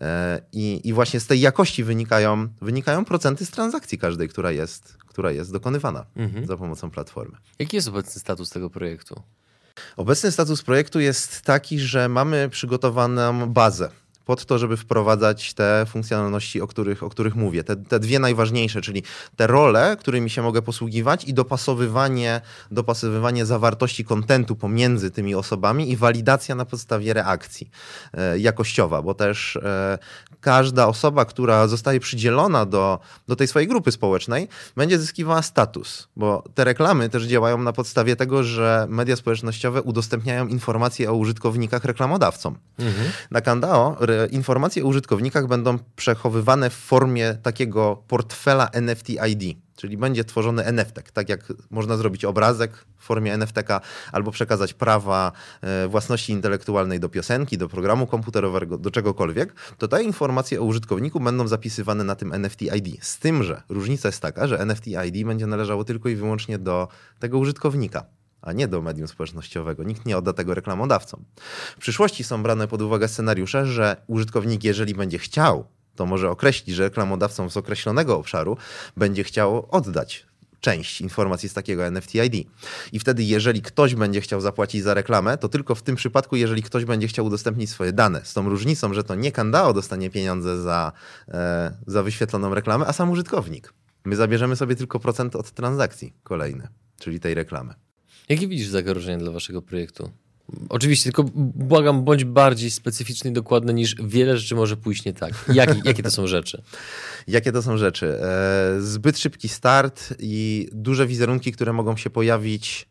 E, 0.00 0.40
I, 0.52 0.80
i 0.84 0.92
właśnie 0.92 1.20
z 1.20 1.26
tej 1.26 1.40
jakości 1.40 1.84
wynikają, 1.84 2.48
wynikają 2.62 3.04
procenty 3.04 3.46
z 3.46 3.50
transakcji 3.50 3.98
każdej, 3.98 4.28
która 4.28 4.50
jest, 4.50 4.96
która 5.06 5.30
jest 5.30 5.52
dokonywana 5.52 6.06
mhm. 6.16 6.46
za 6.46 6.56
pomocą 6.56 6.90
platformy. 6.90 7.36
Jaki 7.58 7.76
jest 7.76 7.88
obecny 7.88 8.20
status 8.20 8.50
tego 8.50 8.70
projektu? 8.70 9.22
Obecny 9.96 10.32
status 10.32 10.62
projektu 10.62 11.00
jest 11.00 11.40
taki, 11.40 11.80
że 11.80 12.08
mamy 12.08 12.48
przygotowaną 12.48 13.46
bazę 13.46 13.90
pod 14.28 14.44
to, 14.44 14.58
żeby 14.58 14.76
wprowadzać 14.76 15.54
te 15.54 15.86
funkcjonalności, 15.86 16.60
o 16.60 16.66
których, 16.66 17.02
o 17.02 17.08
których 17.08 17.34
mówię. 17.34 17.64
Te, 17.64 17.76
te 17.76 18.00
dwie 18.00 18.18
najważniejsze, 18.18 18.80
czyli 18.80 19.02
te 19.36 19.46
role, 19.46 19.96
którymi 20.00 20.30
się 20.30 20.42
mogę 20.42 20.62
posługiwać 20.62 21.24
i 21.24 21.34
dopasowywanie, 21.34 22.40
dopasowywanie 22.70 23.46
zawartości 23.46 24.04
kontentu 24.04 24.56
pomiędzy 24.56 25.10
tymi 25.10 25.34
osobami 25.34 25.90
i 25.90 25.96
walidacja 25.96 26.54
na 26.54 26.64
podstawie 26.64 27.12
reakcji 27.12 27.70
e, 28.14 28.38
jakościowa, 28.38 29.02
bo 29.02 29.14
też 29.14 29.56
e, 29.56 29.98
każda 30.40 30.86
osoba, 30.86 31.24
która 31.24 31.66
zostaje 31.66 32.00
przydzielona 32.00 32.66
do, 32.66 32.98
do 33.28 33.36
tej 33.36 33.48
swojej 33.48 33.68
grupy 33.68 33.92
społecznej, 33.92 34.48
będzie 34.76 34.98
zyskiwała 34.98 35.42
status, 35.42 36.08
bo 36.16 36.44
te 36.54 36.64
reklamy 36.64 37.08
też 37.08 37.24
działają 37.24 37.58
na 37.58 37.72
podstawie 37.72 38.16
tego, 38.16 38.42
że 38.42 38.86
media 38.88 39.16
społecznościowe 39.16 39.82
udostępniają 39.82 40.46
informacje 40.46 41.10
o 41.10 41.14
użytkownikach 41.14 41.84
reklamodawcom. 41.84 42.58
Mhm. 42.78 43.10
Na 43.30 43.40
Kandao 43.40 43.96
informacje 44.26 44.84
o 44.84 44.86
użytkownikach 44.86 45.46
będą 45.46 45.78
przechowywane 45.96 46.70
w 46.70 46.74
formie 46.74 47.34
takiego 47.42 48.02
portfela 48.08 48.68
NFT 48.72 49.08
ID, 49.08 49.58
czyli 49.76 49.96
będzie 49.96 50.24
tworzony 50.24 50.64
NFT, 50.64 51.12
tak 51.12 51.28
jak 51.28 51.52
można 51.70 51.96
zrobić 51.96 52.24
obrazek 52.24 52.84
w 52.98 53.04
formie 53.04 53.34
NFT-ka 53.34 53.80
albo 54.12 54.30
przekazać 54.30 54.74
prawa 54.74 55.32
e, 55.60 55.88
własności 55.88 56.32
intelektualnej 56.32 57.00
do 57.00 57.08
piosenki, 57.08 57.58
do 57.58 57.68
programu 57.68 58.06
komputerowego, 58.06 58.78
do 58.78 58.90
czegokolwiek, 58.90 59.54
to 59.78 59.88
te 59.88 60.02
informacje 60.02 60.60
o 60.60 60.64
użytkowniku 60.64 61.20
będą 61.20 61.48
zapisywane 61.48 62.04
na 62.04 62.14
tym 62.14 62.32
NFT 62.32 62.62
ID. 62.62 63.04
Z 63.04 63.18
tym, 63.18 63.42
że 63.42 63.62
różnica 63.68 64.08
jest 64.08 64.22
taka, 64.22 64.46
że 64.46 64.60
NFT 64.60 64.86
ID 64.86 65.26
będzie 65.26 65.46
należało 65.46 65.84
tylko 65.84 66.08
i 66.08 66.16
wyłącznie 66.16 66.58
do 66.58 66.88
tego 67.18 67.38
użytkownika 67.38 68.17
a 68.42 68.52
nie 68.52 68.68
do 68.68 68.82
medium 68.82 69.08
społecznościowego. 69.08 69.82
Nikt 69.82 70.06
nie 70.06 70.18
odda 70.18 70.32
tego 70.32 70.54
reklamodawcom. 70.54 71.24
W 71.76 71.80
przyszłości 71.80 72.24
są 72.24 72.42
brane 72.42 72.68
pod 72.68 72.82
uwagę 72.82 73.08
scenariusze, 73.08 73.66
że 73.66 73.96
użytkownik, 74.06 74.64
jeżeli 74.64 74.94
będzie 74.94 75.18
chciał, 75.18 75.64
to 75.96 76.06
może 76.06 76.30
określić, 76.30 76.76
że 76.76 76.82
reklamodawcą 76.82 77.50
z 77.50 77.56
określonego 77.56 78.18
obszaru 78.18 78.56
będzie 78.96 79.24
chciał 79.24 79.66
oddać 79.70 80.26
część 80.60 81.00
informacji 81.00 81.48
z 81.48 81.54
takiego 81.54 81.86
NFT 81.86 82.14
ID. 82.14 82.48
I 82.92 82.98
wtedy, 82.98 83.22
jeżeli 83.22 83.62
ktoś 83.62 83.94
będzie 83.94 84.20
chciał 84.20 84.40
zapłacić 84.40 84.82
za 84.82 84.94
reklamę, 84.94 85.38
to 85.38 85.48
tylko 85.48 85.74
w 85.74 85.82
tym 85.82 85.96
przypadku, 85.96 86.36
jeżeli 86.36 86.62
ktoś 86.62 86.84
będzie 86.84 87.08
chciał 87.08 87.26
udostępnić 87.26 87.70
swoje 87.70 87.92
dane. 87.92 88.24
Z 88.24 88.34
tą 88.34 88.48
różnicą, 88.48 88.94
że 88.94 89.04
to 89.04 89.14
nie 89.14 89.32
Kandao 89.32 89.72
dostanie 89.72 90.10
pieniądze 90.10 90.62
za, 90.62 90.92
e, 91.28 91.72
za 91.86 92.02
wyświetloną 92.02 92.54
reklamę, 92.54 92.86
a 92.86 92.92
sam 92.92 93.10
użytkownik. 93.10 93.72
My 94.04 94.16
zabierzemy 94.16 94.56
sobie 94.56 94.76
tylko 94.76 95.00
procent 95.00 95.36
od 95.36 95.50
transakcji 95.50 96.12
kolejny, 96.22 96.68
czyli 96.98 97.20
tej 97.20 97.34
reklamy. 97.34 97.87
Jakie 98.28 98.48
widzisz 98.48 98.68
zagrożenie 98.68 99.18
dla 99.18 99.32
waszego 99.32 99.62
projektu? 99.62 100.10
Oczywiście, 100.68 101.04
tylko 101.04 101.24
błagam, 101.34 102.04
bądź 102.04 102.24
bardziej 102.24 102.70
specyficzny 102.70 103.30
i 103.30 103.32
dokładny 103.32 103.74
niż 103.74 103.94
wiele 104.04 104.38
rzeczy 104.38 104.54
może 104.54 104.76
pójść 104.76 105.04
nie 105.04 105.12
tak. 105.12 105.44
Jakie, 105.54 105.80
jakie 105.84 106.02
to 106.02 106.10
są 106.10 106.26
rzeczy? 106.26 106.62
Jakie 107.26 107.52
to 107.52 107.62
są 107.62 107.76
rzeczy? 107.76 108.20
E, 108.22 108.80
zbyt 108.80 109.18
szybki 109.18 109.48
start 109.48 110.14
i 110.18 110.68
duże 110.72 111.06
wizerunki, 111.06 111.52
które 111.52 111.72
mogą 111.72 111.96
się 111.96 112.10
pojawić, 112.10 112.88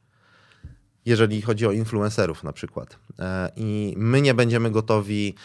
jeżeli 1.06 1.42
chodzi 1.42 1.68
o 1.68 1.72
influencerów 1.72 2.44
na 2.44 2.54
przykład. 2.54 3.00
E, 3.20 3.52
I 3.56 3.94
my 3.98 4.22
nie 4.22 4.34
będziemy 4.34 4.72
gotowi 4.72 5.36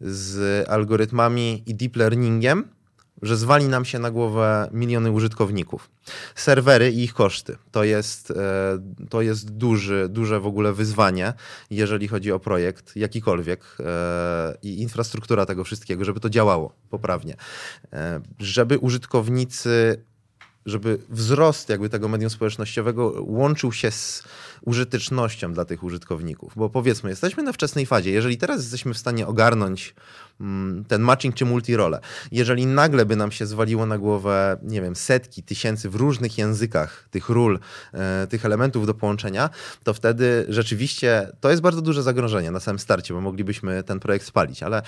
z 0.00 0.68
algorytmami 0.68 1.62
i 1.66 1.74
deep 1.74 1.96
learningiem, 1.96 2.64
że 3.22 3.36
zwali 3.36 3.68
nam 3.68 3.84
się 3.84 3.98
na 3.98 4.10
głowę 4.10 4.68
miliony 4.72 5.10
użytkowników. 5.10 5.90
Serwery 6.34 6.90
i 6.90 7.04
ich 7.04 7.14
koszty 7.14 7.56
to 7.70 7.84
jest, 7.84 8.30
e, 8.30 8.34
to 9.10 9.22
jest 9.22 9.50
duży, 9.50 10.06
duże 10.08 10.40
w 10.40 10.46
ogóle 10.46 10.72
wyzwanie, 10.72 11.32
jeżeli 11.70 12.08
chodzi 12.08 12.32
o 12.32 12.38
projekt 12.38 12.96
jakikolwiek 12.96 13.76
e, 13.80 14.54
i 14.62 14.82
infrastruktura 14.82 15.46
tego 15.46 15.64
wszystkiego, 15.64 16.04
żeby 16.04 16.20
to 16.20 16.30
działało 16.30 16.72
poprawnie. 16.90 17.36
E, 17.92 18.20
żeby 18.38 18.78
użytkownicy 18.78 20.04
żeby 20.66 20.98
wzrost 21.08 21.68
jakby 21.68 21.88
tego 21.88 22.08
medium 22.08 22.30
społecznościowego 22.30 23.14
łączył 23.26 23.72
się 23.72 23.90
z 23.90 24.22
użytecznością 24.62 25.52
dla 25.52 25.64
tych 25.64 25.84
użytkowników. 25.84 26.52
Bo 26.56 26.70
powiedzmy, 26.70 27.10
jesteśmy 27.10 27.42
na 27.42 27.52
wczesnej 27.52 27.86
fazie. 27.86 28.10
Jeżeli 28.10 28.38
teraz 28.38 28.60
jesteśmy 28.60 28.94
w 28.94 28.98
stanie 28.98 29.26
ogarnąć 29.26 29.94
mm, 30.40 30.84
ten 30.84 31.02
matching 31.02 31.34
czy 31.34 31.44
multirole, 31.44 32.00
jeżeli 32.32 32.66
nagle 32.66 33.06
by 33.06 33.16
nam 33.16 33.32
się 33.32 33.46
zwaliło 33.46 33.86
na 33.86 33.98
głowę, 33.98 34.58
nie 34.62 34.82
wiem, 34.82 34.96
setki, 34.96 35.42
tysięcy 35.42 35.90
w 35.90 35.94
różnych 35.94 36.38
językach 36.38 37.08
tych 37.10 37.28
ról, 37.28 37.58
e, 37.92 38.26
tych 38.26 38.44
elementów 38.44 38.86
do 38.86 38.94
połączenia, 38.94 39.50
to 39.84 39.94
wtedy 39.94 40.46
rzeczywiście 40.48 41.28
to 41.40 41.50
jest 41.50 41.62
bardzo 41.62 41.82
duże 41.82 42.02
zagrożenie 42.02 42.50
na 42.50 42.60
samym 42.60 42.78
starcie, 42.78 43.14
bo 43.14 43.20
moglibyśmy 43.20 43.82
ten 43.82 44.00
projekt 44.00 44.26
spalić, 44.26 44.62
ale 44.62 44.82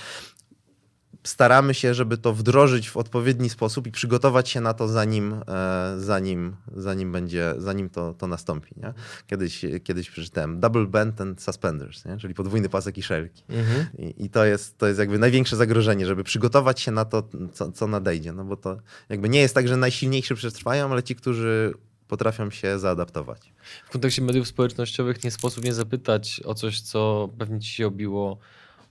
staramy 1.25 1.75
się, 1.75 1.95
żeby 1.95 2.19
to 2.19 2.33
wdrożyć 2.33 2.91
w 2.91 2.97
odpowiedni 2.97 3.51
sposób 3.51 3.87
i 3.87 3.91
przygotować 3.91 4.49
się 4.49 4.61
na 4.61 4.75
to, 4.75 4.89
zanim, 4.89 5.33
e, 5.49 5.95
zanim, 5.99 6.57
zanim, 6.77 7.13
będzie, 7.13 7.55
zanim 7.59 7.91
to, 7.91 8.15
to 8.15 8.27
nastąpi. 8.27 8.75
Nie? 8.77 8.93
Kiedyś, 9.27 9.65
kiedyś 9.85 10.11
przeczytałem 10.11 10.61
double 10.61 10.87
band 10.87 11.21
and 11.21 11.43
suspenders, 11.43 12.05
nie? 12.05 12.17
czyli 12.17 12.35
podwójny 12.35 12.69
pasek 12.69 12.99
i 12.99 13.03
szelki. 13.03 13.43
Mhm. 13.49 13.87
I, 13.99 14.25
I, 14.25 14.31
to, 14.31 14.45
jest, 14.45 14.79
to 14.79 14.87
jest 14.87 14.99
jakby 14.99 15.19
największe 15.19 15.57
zagrożenie, 15.57 16.07
żeby 16.07 16.25
przygotować 16.25 16.81
się 16.81 16.91
na 16.91 17.05
to, 17.05 17.29
co, 17.53 17.73
co 17.73 17.87
nadejdzie. 17.87 18.33
No 18.33 18.45
bo 18.45 18.57
to 18.57 18.77
jakby 19.09 19.29
nie 19.29 19.41
jest 19.41 19.55
tak, 19.55 19.69
że 19.69 19.77
najsilniejsi 19.77 20.35
przetrwają, 20.35 20.93
ale 20.93 21.03
ci, 21.03 21.17
którzy 21.17 21.75
potrafią 22.09 22.51
się 22.51 22.79
zaadaptować. 22.79 23.53
W 23.87 23.91
kontekście 23.91 24.23
mediów 24.23 24.49
społecznościowych 24.49 25.25
nie 25.25 25.31
sposób 25.31 25.65
nie 25.65 25.75
zapytać 25.75 26.41
o 26.45 26.55
coś, 26.55 26.81
co 26.81 27.29
pewnie 27.39 27.61
ci 27.61 27.71
się 27.71 27.87
obiło 27.87 28.39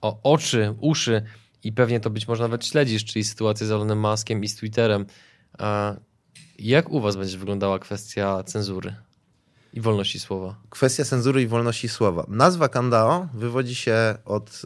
o 0.01 0.19
oczy, 0.23 0.75
uszy 0.79 1.23
i 1.63 1.73
pewnie 1.73 1.99
to 1.99 2.09
być 2.09 2.27
może 2.27 2.43
nawet 2.43 2.65
śledzisz, 2.65 3.05
czyli 3.05 3.23
sytuację 3.23 3.67
z 3.67 3.71
Elonem 3.71 3.99
Muskiem 3.99 4.43
i 4.43 4.47
z 4.47 4.55
Twitterem. 4.55 5.05
Jak 6.59 6.89
u 6.89 7.01
was 7.01 7.15
będzie 7.15 7.37
wyglądała 7.37 7.79
kwestia 7.79 8.43
cenzury 8.43 8.95
i 9.73 9.81
wolności 9.81 10.19
słowa? 10.19 10.55
Kwestia 10.69 11.05
cenzury 11.05 11.41
i 11.41 11.47
wolności 11.47 11.89
słowa. 11.89 12.25
Nazwa 12.27 12.69
Kandao 12.69 13.27
wywodzi 13.33 13.75
się 13.75 14.15
od, 14.25 14.65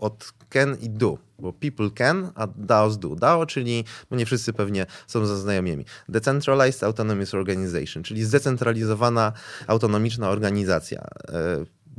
od 0.00 0.32
can 0.48 0.76
i 0.80 0.90
do, 0.90 1.18
bo 1.38 1.52
people 1.52 1.90
can, 1.90 2.30
a 2.34 2.46
DAOs 2.46 2.98
do. 2.98 3.14
DAO, 3.16 3.46
czyli, 3.46 3.84
bo 4.10 4.16
nie 4.16 4.26
wszyscy 4.26 4.52
pewnie 4.52 4.86
są 5.06 5.26
zaznajomieni, 5.26 5.84
Decentralized 6.08 6.84
Autonomous 6.84 7.34
Organization, 7.34 8.02
czyli 8.02 8.24
zdecentralizowana 8.24 9.32
autonomiczna 9.66 10.28
organizacja. 10.28 11.08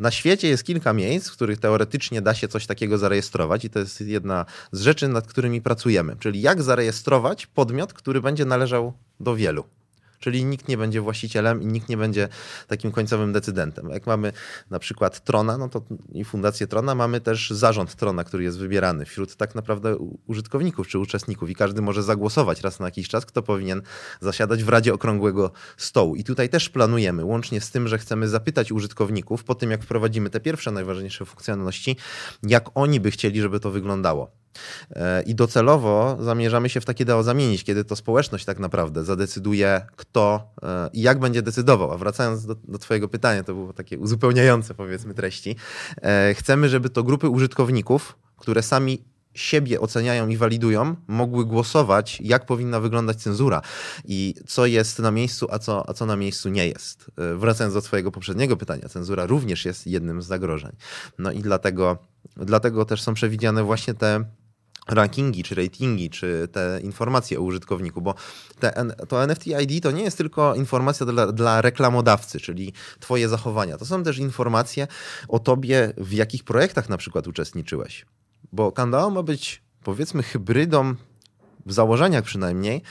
Na 0.01 0.11
świecie 0.11 0.47
jest 0.47 0.63
kilka 0.63 0.93
miejsc, 0.93 1.29
w 1.29 1.33
których 1.33 1.59
teoretycznie 1.59 2.21
da 2.21 2.33
się 2.33 2.47
coś 2.47 2.65
takiego 2.67 2.97
zarejestrować, 2.97 3.65
i 3.65 3.69
to 3.69 3.79
jest 3.79 4.01
jedna 4.01 4.45
z 4.71 4.81
rzeczy, 4.81 5.07
nad 5.07 5.27
którymi 5.27 5.61
pracujemy. 5.61 6.15
Czyli 6.19 6.41
jak 6.41 6.61
zarejestrować 6.61 7.47
podmiot, 7.47 7.93
który 7.93 8.21
będzie 8.21 8.45
należał 8.45 8.93
do 9.19 9.35
wielu 9.35 9.63
czyli 10.21 10.45
nikt 10.45 10.67
nie 10.67 10.77
będzie 10.77 11.01
właścicielem 11.01 11.61
i 11.61 11.65
nikt 11.65 11.89
nie 11.89 11.97
będzie 11.97 12.29
takim 12.67 12.91
końcowym 12.91 13.33
decydentem. 13.33 13.89
Jak 13.89 14.07
mamy 14.07 14.33
na 14.69 14.79
przykład 14.79 15.23
Trona, 15.23 15.57
no 15.57 15.69
to 15.69 15.81
i 16.13 16.25
Fundację 16.25 16.67
Trona, 16.67 16.95
mamy 16.95 17.21
też 17.21 17.49
zarząd 17.49 17.95
Trona, 17.95 18.23
który 18.23 18.43
jest 18.43 18.57
wybierany 18.57 19.05
wśród 19.05 19.35
tak 19.35 19.55
naprawdę 19.55 19.97
użytkowników 20.27 20.87
czy 20.87 20.99
uczestników 20.99 21.49
i 21.49 21.55
każdy 21.55 21.81
może 21.81 22.03
zagłosować 22.03 22.61
raz 22.61 22.79
na 22.79 22.85
jakiś 22.85 23.07
czas, 23.07 23.25
kto 23.25 23.43
powinien 23.43 23.81
zasiadać 24.21 24.63
w 24.63 24.69
Radzie 24.69 24.93
Okrągłego 24.93 25.51
Stołu. 25.77 26.15
I 26.15 26.23
tutaj 26.23 26.49
też 26.49 26.69
planujemy, 26.69 27.25
łącznie 27.25 27.61
z 27.61 27.71
tym, 27.71 27.87
że 27.87 27.97
chcemy 27.97 28.27
zapytać 28.27 28.71
użytkowników 28.71 29.43
po 29.43 29.55
tym, 29.55 29.71
jak 29.71 29.83
wprowadzimy 29.83 30.29
te 30.29 30.39
pierwsze, 30.39 30.71
najważniejsze 30.71 31.25
funkcjonalności, 31.25 31.95
jak 32.43 32.69
oni 32.75 32.99
by 32.99 33.11
chcieli, 33.11 33.41
żeby 33.41 33.59
to 33.59 33.71
wyglądało. 33.71 34.40
E, 34.91 35.21
I 35.21 35.35
docelowo 35.35 36.17
zamierzamy 36.19 36.69
się 36.69 36.81
w 36.81 36.85
takie 36.85 37.05
DAO 37.05 37.23
zamienić, 37.23 37.63
kiedy 37.63 37.85
to 37.85 37.95
społeczność 37.95 38.45
tak 38.45 38.59
naprawdę 38.59 39.03
zadecyduje, 39.03 39.85
kto 39.95 40.53
e, 40.63 40.89
i 40.93 41.01
jak 41.01 41.19
będzie 41.19 41.41
decydował. 41.41 41.91
A 41.91 41.97
wracając 41.97 42.45
do, 42.45 42.55
do 42.55 42.77
Twojego 42.77 43.07
pytania, 43.07 43.43
to 43.43 43.53
było 43.53 43.73
takie 43.73 43.99
uzupełniające, 43.99 44.73
powiedzmy, 44.73 45.13
treści. 45.13 45.55
E, 46.01 46.33
chcemy, 46.33 46.69
żeby 46.69 46.89
to 46.89 47.03
grupy 47.03 47.29
użytkowników, 47.29 48.17
które 48.37 48.63
sami 48.63 49.11
siebie 49.33 49.81
oceniają 49.81 50.27
i 50.27 50.37
walidują, 50.37 50.95
mogły 51.07 51.45
głosować, 51.45 52.21
jak 52.21 52.45
powinna 52.45 52.79
wyglądać 52.79 53.17
cenzura 53.17 53.61
i 54.05 54.35
co 54.47 54.65
jest 54.65 54.99
na 54.99 55.11
miejscu, 55.11 55.47
a 55.51 55.59
co, 55.59 55.89
a 55.89 55.93
co 55.93 56.05
na 56.05 56.15
miejscu 56.15 56.49
nie 56.49 56.67
jest. 56.67 57.11
Wracając 57.37 57.73
do 57.73 57.81
Twojego 57.81 58.11
poprzedniego 58.11 58.57
pytania, 58.57 58.89
cenzura 58.89 59.25
również 59.25 59.65
jest 59.65 59.87
jednym 59.87 60.21
z 60.21 60.25
zagrożeń. 60.25 60.71
No 61.19 61.31
i 61.31 61.39
dlatego, 61.39 61.97
dlatego 62.35 62.85
też 62.85 63.01
są 63.01 63.13
przewidziane 63.13 63.63
właśnie 63.63 63.93
te 63.93 64.25
rankingi, 64.87 65.43
czy 65.43 65.55
ratingi, 65.55 66.09
czy 66.09 66.47
te 66.51 66.79
informacje 66.83 67.39
o 67.39 67.41
użytkowniku, 67.41 68.01
bo 68.01 68.15
te, 68.59 68.73
to 69.07 69.23
NFT 69.23 69.47
ID 69.47 69.83
to 69.83 69.91
nie 69.91 70.03
jest 70.03 70.17
tylko 70.17 70.55
informacja 70.55 71.05
dla, 71.05 71.31
dla, 71.31 71.61
reklamodawcy, 71.61 72.39
czyli 72.39 72.73
twoje 72.99 73.29
zachowania. 73.29 73.77
To 73.77 73.85
są 73.85 74.03
też 74.03 74.17
informacje 74.17 74.87
o 75.27 75.39
tobie, 75.39 75.93
w 75.97 76.13
jakich 76.13 76.43
projektach 76.43 76.89
na 76.89 76.97
przykład 76.97 77.27
uczestniczyłeś. 77.27 78.05
Bo 78.51 78.71
Kandao 78.71 79.09
ma 79.09 79.23
być 79.23 79.61
powiedzmy 79.83 80.23
hybrydą, 80.23 80.95
w 81.65 81.73
założeniach 81.73 82.23
przynajmniej, 82.23 82.81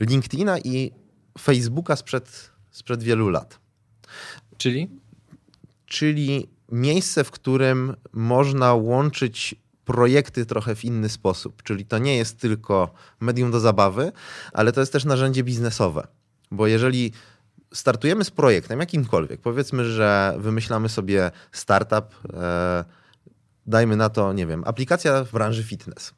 LinkedIna 0.00 0.58
i 0.58 0.92
Facebooka 1.40 1.96
sprzed, 1.96 2.50
sprzed 2.70 3.02
wielu 3.02 3.28
lat. 3.28 3.58
Czyli? 4.56 4.90
Czyli 5.86 6.48
miejsce, 6.72 7.24
w 7.24 7.30
którym 7.30 7.96
można 8.12 8.74
łączyć 8.74 9.54
projekty 9.90 10.46
trochę 10.46 10.74
w 10.74 10.84
inny 10.84 11.08
sposób. 11.08 11.62
Czyli 11.62 11.84
to 11.84 11.98
nie 11.98 12.16
jest 12.16 12.40
tylko 12.40 12.90
medium 13.20 13.50
do 13.50 13.60
zabawy, 13.60 14.12
ale 14.52 14.72
to 14.72 14.80
jest 14.80 14.92
też 14.92 15.04
narzędzie 15.04 15.44
biznesowe. 15.44 16.06
Bo 16.50 16.66
jeżeli 16.66 17.12
startujemy 17.74 18.24
z 18.24 18.30
projektem 18.30 18.80
jakimkolwiek, 18.80 19.40
powiedzmy, 19.40 19.84
że 19.84 20.34
wymyślamy 20.38 20.88
sobie 20.88 21.30
startup, 21.52 22.14
e, 22.34 22.84
dajmy 23.66 23.96
na 23.96 24.08
to, 24.08 24.32
nie 24.32 24.46
wiem, 24.46 24.62
aplikacja 24.66 25.24
w 25.24 25.32
branży 25.32 25.64
fitness. 25.64 26.14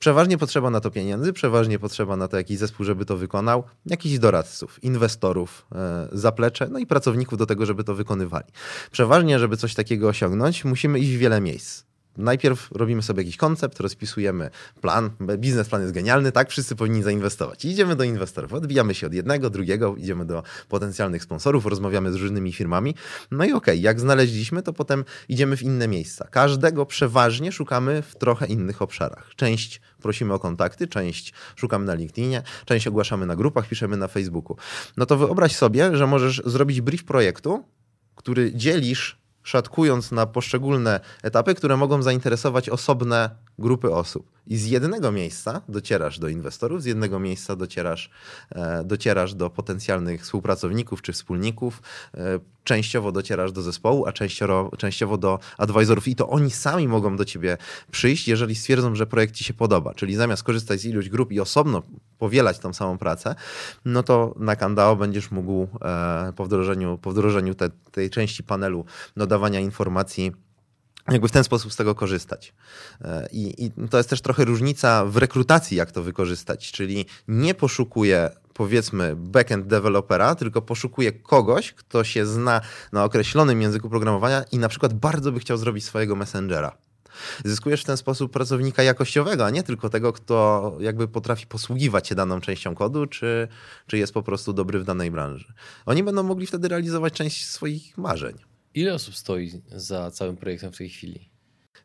Przeważnie 0.00 0.38
potrzeba 0.38 0.70
na 0.70 0.80
to 0.80 0.90
pieniędzy, 0.90 1.32
przeważnie 1.32 1.78
potrzeba 1.78 2.16
na 2.16 2.28
to 2.28 2.36
jakiś 2.36 2.58
zespół, 2.58 2.86
żeby 2.86 3.04
to 3.04 3.16
wykonał, 3.16 3.64
jakichś 3.86 4.18
doradców, 4.18 4.84
inwestorów, 4.84 5.66
e, 5.74 6.08
zaplecze, 6.12 6.68
no 6.70 6.78
i 6.78 6.86
pracowników 6.86 7.38
do 7.38 7.46
tego, 7.46 7.66
żeby 7.66 7.84
to 7.84 7.94
wykonywali. 7.94 8.46
Przeważnie, 8.90 9.38
żeby 9.38 9.56
coś 9.56 9.74
takiego 9.74 10.08
osiągnąć, 10.08 10.64
musimy 10.64 10.98
iść 10.98 11.10
w 11.10 11.18
wiele 11.18 11.40
miejsc 11.40 11.93
najpierw 12.16 12.68
robimy 12.72 13.02
sobie 13.02 13.22
jakiś 13.22 13.36
koncept, 13.36 13.80
rozpisujemy 13.80 14.50
plan, 14.80 15.10
biznesplan 15.38 15.82
jest 15.82 15.94
genialny, 15.94 16.32
tak, 16.32 16.50
wszyscy 16.50 16.76
powinni 16.76 17.02
zainwestować. 17.02 17.64
I 17.64 17.68
idziemy 17.68 17.96
do 17.96 18.04
inwestorów, 18.04 18.52
odbijamy 18.52 18.94
się 18.94 19.06
od 19.06 19.14
jednego, 19.14 19.50
drugiego, 19.50 19.96
idziemy 19.96 20.24
do 20.24 20.42
potencjalnych 20.68 21.22
sponsorów, 21.22 21.66
rozmawiamy 21.66 22.12
z 22.12 22.14
różnymi 22.14 22.52
firmami. 22.52 22.94
No 23.30 23.44
i 23.44 23.52
okej, 23.52 23.56
okay, 23.56 23.76
jak 23.76 24.00
znaleźliśmy, 24.00 24.62
to 24.62 24.72
potem 24.72 25.04
idziemy 25.28 25.56
w 25.56 25.62
inne 25.62 25.88
miejsca. 25.88 26.28
Każdego 26.30 26.86
przeważnie 26.86 27.52
szukamy 27.52 28.02
w 28.02 28.16
trochę 28.16 28.46
innych 28.46 28.82
obszarach. 28.82 29.30
Część 29.36 29.80
prosimy 30.02 30.34
o 30.34 30.38
kontakty, 30.38 30.88
część 30.88 31.32
szukamy 31.56 31.84
na 31.86 31.94
LinkedInie, 31.94 32.42
część 32.64 32.86
ogłaszamy 32.86 33.26
na 33.26 33.36
grupach, 33.36 33.68
piszemy 33.68 33.96
na 33.96 34.08
Facebooku. 34.08 34.56
No 34.96 35.06
to 35.06 35.16
wyobraź 35.16 35.56
sobie, 35.56 35.96
że 35.96 36.06
możesz 36.06 36.42
zrobić 36.44 36.80
brief 36.80 37.04
projektu, 37.04 37.64
który 38.14 38.54
dzielisz 38.54 39.23
szatkując 39.44 40.12
na 40.12 40.26
poszczególne 40.26 41.00
etapy, 41.22 41.54
które 41.54 41.76
mogą 41.76 42.02
zainteresować 42.02 42.68
osobne 42.68 43.30
grupy 43.58 43.92
osób. 43.94 44.34
I 44.46 44.56
z 44.56 44.66
jednego 44.66 45.12
miejsca 45.12 45.62
docierasz 45.68 46.18
do 46.18 46.28
inwestorów, 46.28 46.82
z 46.82 46.84
jednego 46.84 47.20
miejsca 47.20 47.56
docierasz, 47.56 48.10
e, 48.50 48.84
docierasz 48.84 49.34
do 49.34 49.50
potencjalnych 49.50 50.22
współpracowników 50.22 51.02
czy 51.02 51.12
wspólników, 51.12 51.82
e, 52.14 52.40
częściowo 52.64 53.12
docierasz 53.12 53.52
do 53.52 53.62
zespołu, 53.62 54.06
a 54.06 54.12
częściowo, 54.12 54.70
częściowo 54.78 55.18
do 55.18 55.38
advisorów. 55.58 56.08
I 56.08 56.16
to 56.16 56.28
oni 56.28 56.50
sami 56.50 56.88
mogą 56.88 57.16
do 57.16 57.24
ciebie 57.24 57.56
przyjść, 57.90 58.28
jeżeli 58.28 58.54
stwierdzą, 58.54 58.94
że 58.94 59.06
projekt 59.06 59.34
ci 59.34 59.44
się 59.44 59.54
podoba. 59.54 59.94
Czyli 59.94 60.14
zamiast 60.14 60.42
korzystać 60.42 60.80
z 60.80 60.84
iluś 60.84 61.08
grup 61.08 61.32
i 61.32 61.40
osobno 61.40 61.82
powielać 62.18 62.58
tą 62.58 62.72
samą 62.72 62.98
pracę, 62.98 63.34
no 63.84 64.02
to 64.02 64.34
na 64.38 64.56
Kandao 64.56 64.96
będziesz 64.96 65.30
mógł 65.30 65.68
e, 65.82 66.32
po 66.36 66.44
wdrożeniu, 66.44 66.98
po 66.98 67.10
wdrożeniu 67.10 67.54
te, 67.54 67.70
tej 67.92 68.10
części 68.10 68.42
panelu 68.42 68.84
dodawania 69.16 69.60
informacji 69.60 70.32
jakby 71.08 71.28
w 71.28 71.32
ten 71.32 71.44
sposób 71.44 71.72
z 71.72 71.76
tego 71.76 71.94
korzystać. 71.94 72.54
E, 73.00 73.28
I, 73.32 73.64
I, 73.64 73.88
to 73.90 73.96
jest 73.96 74.10
też 74.10 74.20
trochę 74.20 74.44
różnica 74.44 75.04
w 75.04 75.16
rekrutacji, 75.16 75.76
jak 75.76 75.92
to 75.92 76.02
wykorzystać, 76.02 76.72
czyli 76.72 77.06
nie 77.28 77.54
poszukuję 77.54 78.30
powiedzmy 78.54 79.16
backend 79.16 79.66
dewelopera, 79.66 80.34
tylko 80.34 80.62
poszukuję 80.62 81.12
kogoś, 81.12 81.72
kto 81.72 82.04
się 82.04 82.26
zna 82.26 82.60
na 82.92 83.04
określonym 83.04 83.62
języku 83.62 83.90
programowania 83.90 84.44
i 84.52 84.58
na 84.58 84.68
przykład 84.68 84.94
bardzo 84.94 85.32
by 85.32 85.40
chciał 85.40 85.56
zrobić 85.56 85.84
swojego 85.84 86.16
messengera. 86.16 86.76
Zyskujesz 87.44 87.82
w 87.82 87.84
ten 87.84 87.96
sposób 87.96 88.32
pracownika 88.32 88.82
jakościowego, 88.82 89.46
a 89.46 89.50
nie 89.50 89.62
tylko 89.62 89.90
tego, 89.90 90.12
kto 90.12 90.72
jakby 90.80 91.08
potrafi 91.08 91.46
posługiwać 91.46 92.08
się 92.08 92.14
daną 92.14 92.40
częścią 92.40 92.74
kodu, 92.74 93.06
czy, 93.06 93.48
czy 93.86 93.98
jest 93.98 94.14
po 94.14 94.22
prostu 94.22 94.52
dobry 94.52 94.78
w 94.78 94.84
danej 94.84 95.10
branży. 95.10 95.52
Oni 95.86 96.02
będą 96.02 96.22
mogli 96.22 96.46
wtedy 96.46 96.68
realizować 96.68 97.12
część 97.12 97.46
swoich 97.46 97.98
marzeń. 97.98 98.53
Ile 98.74 98.94
osób 98.94 99.14
stoi 99.14 99.50
za 99.68 100.10
całym 100.10 100.36
projektem 100.36 100.72
w 100.72 100.78
tej 100.78 100.88
chwili? 100.88 101.34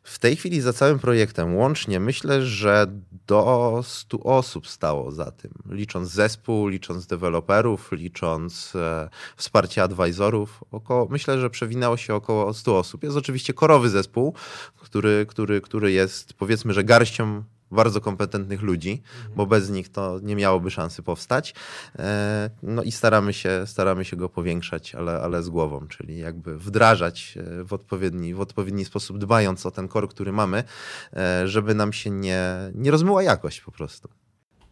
W 0.02 0.18
tej 0.18 0.36
chwili 0.36 0.60
za 0.60 0.72
całym 0.72 0.98
projektem 0.98 1.56
łącznie 1.56 2.00
myślę, 2.00 2.46
że 2.46 2.86
do 3.26 3.80
100 3.84 4.20
osób 4.22 4.68
stało 4.68 5.10
za 5.12 5.30
tym. 5.30 5.52
Licząc 5.70 6.10
zespół, 6.10 6.68
licząc 6.68 7.06
deweloperów, 7.06 7.92
licząc 7.92 8.72
e, 8.76 9.08
wsparcie 9.36 9.82
advisorów. 9.82 10.64
Około, 10.70 11.08
myślę, 11.10 11.40
że 11.40 11.50
przewinęło 11.50 11.96
się 11.96 12.14
około 12.14 12.54
100 12.54 12.78
osób. 12.78 13.02
Jest 13.02 13.16
oczywiście 13.16 13.52
korowy 13.52 13.88
zespół, 13.88 14.34
który, 14.76 15.26
który, 15.28 15.60
który 15.60 15.92
jest 15.92 16.32
powiedzmy, 16.32 16.72
że 16.72 16.84
garścią 16.84 17.44
bardzo 17.70 18.00
kompetentnych 18.00 18.62
ludzi, 18.62 19.02
mhm. 19.16 19.34
bo 19.36 19.46
bez 19.46 19.70
nich 19.70 19.88
to 19.88 20.20
nie 20.22 20.36
miałoby 20.36 20.70
szansy 20.70 21.02
powstać. 21.02 21.54
E, 21.98 22.50
no 22.62 22.82
i 22.82 22.92
staramy 22.92 23.32
się, 23.32 23.62
staramy 23.66 24.04
się 24.04 24.16
go 24.16 24.28
powiększać, 24.28 24.94
ale, 24.94 25.20
ale 25.20 25.42
z 25.42 25.48
głową, 25.48 25.88
czyli 25.88 26.18
jakby 26.18 26.58
wdrażać 26.58 27.38
e, 27.60 27.64
w 27.64 27.72
odpowiedni, 27.72 28.34
w 28.34 28.40
odpowiedni 28.40 28.84
sposób, 28.84 29.18
dbając 29.18 29.66
o 29.66 29.70
ten 29.70 29.88
kor, 29.88 30.08
który 30.08 30.32
mamy, 30.32 30.64
e, 31.12 31.48
żeby 31.48 31.74
nam 31.74 31.92
się 31.92 32.10
nie, 32.10 32.42
nie 32.74 32.90
rozmyła 32.90 33.22
jakość 33.22 33.60
po 33.60 33.72
prostu. 33.72 34.08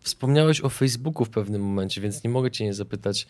Wspomniałeś 0.01 0.61
o 0.61 0.69
Facebooku 0.69 1.25
w 1.25 1.31
pewnym 1.31 1.63
momencie, 1.63 2.01
więc 2.01 2.25
nie 2.25 2.31
mogę 2.31 2.51
cię 2.51 2.65
nie 2.65 2.75
zapytać 2.75 3.27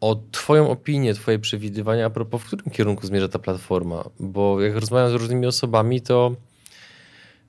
o 0.00 0.22
Twoją 0.30 0.70
opinię, 0.70 1.14
Twoje 1.14 1.38
przewidywania 1.38 2.06
a 2.06 2.10
propos, 2.10 2.42
w 2.42 2.46
którym 2.46 2.70
kierunku 2.70 3.06
zmierza 3.06 3.28
ta 3.28 3.38
platforma. 3.38 4.04
Bo 4.20 4.60
jak 4.60 4.74
rozmawiam 4.74 5.10
z 5.10 5.14
różnymi 5.14 5.46
osobami, 5.46 6.00
to 6.00 6.36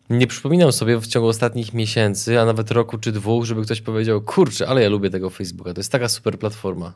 nie 0.10 0.28
przypominam 0.28 0.72
sobie 0.72 0.98
w 0.98 1.08
ciągu 1.08 1.28
ostatnich 1.28 1.74
miesięcy, 1.74 2.40
a 2.40 2.46
nawet 2.46 2.72
roku 2.72 2.98
czy 2.98 3.12
dwóch, 3.12 3.46
żeby 3.46 3.64
ktoś 3.64 3.82
powiedział, 3.82 4.22
kurczę, 4.22 4.68
ale 4.68 4.82
ja 4.82 4.90
lubię 4.90 5.10
tego 5.10 5.30
Facebooka, 5.30 5.74
to 5.74 5.80
jest 5.80 5.92
taka 5.92 6.10
super 6.10 6.40
platforma. 6.40 6.94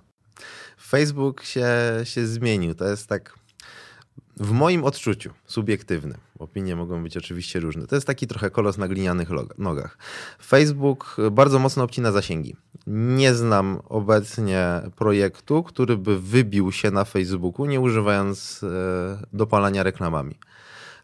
Facebook 0.82 1.44
się, 1.44 1.68
się 2.04 2.28
zmienił. 2.28 2.76
To 2.76 2.90
jest 2.90 3.08
tak 3.08 3.40
w 4.38 4.52
moim 4.52 4.84
odczuciu 4.84 5.30
subiektywnym, 5.46 6.18
opinie 6.40 6.76
mogą 6.76 7.04
być 7.04 7.18
oczywiście 7.18 7.60
różne, 7.60 7.88
to 7.88 7.96
jest 7.96 8.08
taki 8.08 8.28
trochę 8.28 8.50
kolos 8.50 8.78
na 8.78 8.88
glinianych 8.88 9.30
nogach. 9.58 9.98
Facebook 10.46 11.18
bardzo 11.32 11.60
mocno 11.60 11.84
obcina 11.84 12.12
zasięgi. 12.12 12.56
Nie 12.88 13.34
znam 13.34 13.80
obecnie 13.90 14.82
projektu, 14.96 15.64
który 15.64 15.98
by 15.98 16.20
wybił 16.20 16.72
się 16.72 16.92
na 16.92 17.06
Facebooku, 17.06 17.66
nie 17.66 17.80
używając 17.80 18.64
e, 18.64 18.68
dopalania 19.34 19.84
reklamami 19.84 20.36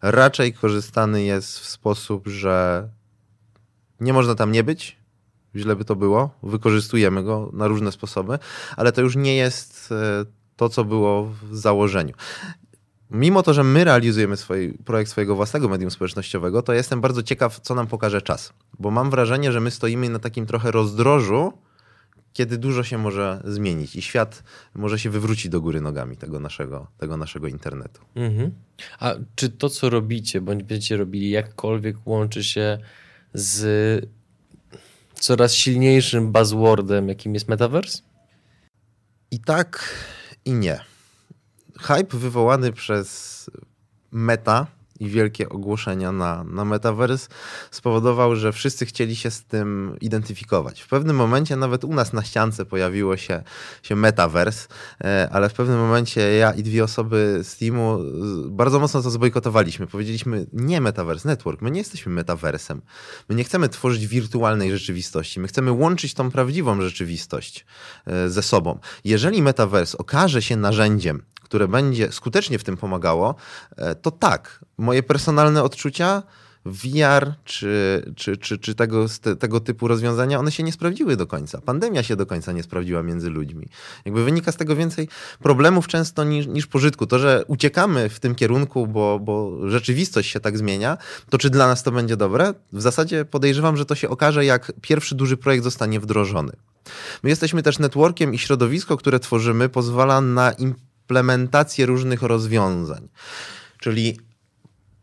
raczej 0.01 0.53
korzystany 0.53 1.23
jest 1.23 1.59
w 1.59 1.65
sposób, 1.65 2.27
że 2.27 2.89
nie 3.99 4.13
można 4.13 4.35
tam 4.35 4.51
nie 4.51 4.63
być, 4.63 4.97
źle 5.55 5.75
by 5.75 5.85
to 5.85 5.95
było, 5.95 6.29
wykorzystujemy 6.43 7.23
go 7.23 7.49
na 7.53 7.67
różne 7.67 7.91
sposoby, 7.91 8.39
ale 8.77 8.91
to 8.91 9.01
już 9.01 9.15
nie 9.15 9.35
jest 9.35 9.91
e, 9.91 10.25
to, 10.55 10.69
co 10.69 10.83
było 10.83 11.23
w 11.23 11.55
założeniu. 11.55 12.13
Mimo 13.11 13.43
to, 13.43 13.53
że 13.53 13.63
my 13.63 13.83
realizujemy 13.83 14.37
swój 14.37 14.73
projekt 14.85 15.11
swojego 15.11 15.35
własnego 15.35 15.69
medium 15.69 15.91
społecznościowego, 15.91 16.61
to 16.61 16.73
jestem 16.73 17.01
bardzo 17.01 17.23
ciekaw, 17.23 17.59
co 17.59 17.75
nam 17.75 17.87
pokaże 17.87 18.21
czas. 18.21 18.53
Bo 18.79 18.91
mam 18.91 19.09
wrażenie, 19.09 19.51
że 19.51 19.59
my 19.59 19.71
stoimy 19.71 20.09
na 20.09 20.19
takim 20.19 20.45
trochę 20.45 20.71
rozdrożu 20.71 21.53
kiedy 22.37 22.57
dużo 22.57 22.83
się 22.83 22.97
może 22.97 23.41
zmienić 23.45 23.95
i 23.95 24.01
świat 24.01 24.43
może 24.75 24.99
się 24.99 25.09
wywrócić 25.09 25.49
do 25.49 25.61
góry 25.61 25.81
nogami 25.81 26.17
tego 26.17 26.39
naszego, 26.39 26.87
tego 26.97 27.17
naszego 27.17 27.47
internetu. 27.47 28.01
Mhm. 28.15 28.51
A 28.99 29.15
czy 29.35 29.49
to, 29.49 29.69
co 29.69 29.89
robicie, 29.89 30.41
bądź 30.41 30.63
będziecie 30.63 30.97
robili, 30.97 31.29
jakkolwiek 31.29 32.07
łączy 32.07 32.43
się 32.43 32.77
z 33.33 34.09
coraz 35.13 35.53
silniejszym 35.53 36.31
buzzwordem, 36.31 37.09
jakim 37.09 37.33
jest 37.33 37.47
metaverse? 37.47 38.01
I 39.31 39.39
tak, 39.39 39.95
i 40.45 40.53
nie. 40.53 40.79
Hype 41.79 42.17
wywołany 42.17 42.73
przez 42.73 43.49
Meta 44.11 44.67
i 44.99 45.09
wielkie 45.09 45.49
ogłoszenia 45.49 46.11
na, 46.11 46.43
na 46.43 46.65
Metaverse 46.65 47.29
spowodował, 47.71 48.35
że 48.35 48.53
wszyscy 48.53 48.85
chcieli 48.85 49.15
się 49.15 49.31
z 49.31 49.43
tym 49.43 49.97
identyfikować. 50.01 50.81
W 50.81 50.87
pewnym 50.87 51.15
momencie 51.15 51.55
nawet 51.55 51.83
u 51.83 51.93
nas 51.93 52.13
na 52.13 52.23
ściance 52.23 52.65
pojawiło 52.65 53.17
się, 53.17 53.43
się 53.83 53.95
Metaverse, 53.95 54.67
e, 55.03 55.29
ale 55.31 55.49
w 55.49 55.53
pewnym 55.53 55.79
momencie 55.79 56.21
ja 56.21 56.51
i 56.53 56.63
dwie 56.63 56.83
osoby 56.83 57.39
z 57.43 57.57
teamu 57.57 57.99
bardzo 58.45 58.79
mocno 58.79 59.01
to 59.01 59.09
zbojkotowaliśmy. 59.09 59.87
Powiedzieliśmy 59.87 60.45
nie 60.53 60.81
Metaverse 60.81 61.27
Network, 61.27 61.61
my 61.61 61.71
nie 61.71 61.79
jesteśmy 61.79 62.11
Metaversem. 62.11 62.81
My 63.29 63.35
nie 63.35 63.43
chcemy 63.43 63.69
tworzyć 63.69 64.07
wirtualnej 64.07 64.71
rzeczywistości, 64.71 65.39
my 65.39 65.47
chcemy 65.47 65.71
łączyć 65.71 66.13
tą 66.13 66.31
prawdziwą 66.31 66.81
rzeczywistość 66.81 67.65
e, 68.05 68.29
ze 68.29 68.41
sobą. 68.41 68.79
Jeżeli 69.03 69.41
Metaverse 69.41 69.97
okaże 69.97 70.41
się 70.41 70.55
narzędziem, 70.55 71.23
które 71.47 71.67
będzie 71.67 72.11
skutecznie 72.11 72.59
w 72.59 72.63
tym 72.63 72.77
pomagało, 72.77 73.35
e, 73.77 73.95
to 73.95 74.11
tak, 74.11 74.65
moje 74.77 75.03
personalne 75.03 75.63
odczucia 75.63 76.23
VR 76.67 77.33
czy, 77.43 78.03
czy, 78.15 78.37
czy, 78.37 78.57
czy 78.57 78.75
tego, 78.75 79.05
tego 79.39 79.59
typu 79.59 79.87
rozwiązania, 79.87 80.39
one 80.39 80.51
się 80.51 80.63
nie 80.63 80.71
sprawdziły 80.71 81.15
do 81.15 81.27
końca. 81.27 81.61
Pandemia 81.61 82.03
się 82.03 82.15
do 82.15 82.25
końca 82.25 82.51
nie 82.51 82.63
sprawdziła 82.63 83.03
między 83.03 83.29
ludźmi. 83.29 83.67
Jakby 84.05 84.23
wynika 84.23 84.51
z 84.51 84.57
tego 84.57 84.75
więcej 84.75 85.07
problemów 85.39 85.87
często 85.87 86.23
niż, 86.23 86.47
niż 86.47 86.67
pożytku. 86.67 87.07
To, 87.07 87.19
że 87.19 87.43
uciekamy 87.47 88.09
w 88.09 88.19
tym 88.19 88.35
kierunku, 88.35 88.87
bo, 88.87 89.19
bo 89.19 89.67
rzeczywistość 89.69 90.31
się 90.31 90.39
tak 90.39 90.57
zmienia, 90.57 90.97
to 91.29 91.37
czy 91.37 91.49
dla 91.49 91.67
nas 91.67 91.83
to 91.83 91.91
będzie 91.91 92.17
dobre? 92.17 92.53
W 92.73 92.81
zasadzie 92.81 93.25
podejrzewam, 93.25 93.77
że 93.77 93.85
to 93.85 93.95
się 93.95 94.09
okaże, 94.09 94.45
jak 94.45 94.71
pierwszy 94.81 95.15
duży 95.15 95.37
projekt 95.37 95.63
zostanie 95.63 95.99
wdrożony. 95.99 96.53
My 97.23 97.29
jesteśmy 97.29 97.63
też 97.63 97.79
networkiem 97.79 98.33
i 98.33 98.37
środowisko, 98.39 98.97
które 98.97 99.19
tworzymy, 99.19 99.69
pozwala 99.69 100.21
na 100.21 100.51
implementację 101.07 101.85
różnych 101.85 102.21
rozwiązań. 102.21 103.07
Czyli 103.79 104.19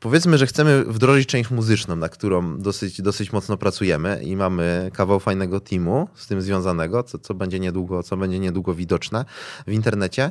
Powiedzmy, 0.05 0.39
że 0.39 0.47
chcemy 0.47 0.85
wdrożyć 0.85 1.29
część 1.29 1.51
muzyczną, 1.51 1.97
na 1.97 2.09
którą 2.09 2.59
dosyć, 2.59 3.03
dosyć 3.03 3.33
mocno 3.33 3.57
pracujemy 3.57 4.21
i 4.23 4.37
mamy 4.37 4.91
kawał 4.95 5.21
fajnego 5.21 5.61
teamu 5.61 6.09
z 6.15 6.27
tym 6.27 6.43
związanego, 6.43 7.03
co, 7.03 7.19
co, 7.19 7.35
będzie, 7.35 7.61
niedługo, 7.61 8.03
co 8.03 8.17
będzie 8.17 8.39
niedługo 8.39 8.75
widoczne 8.75 9.25
w 9.67 9.73
internecie. 9.73 10.31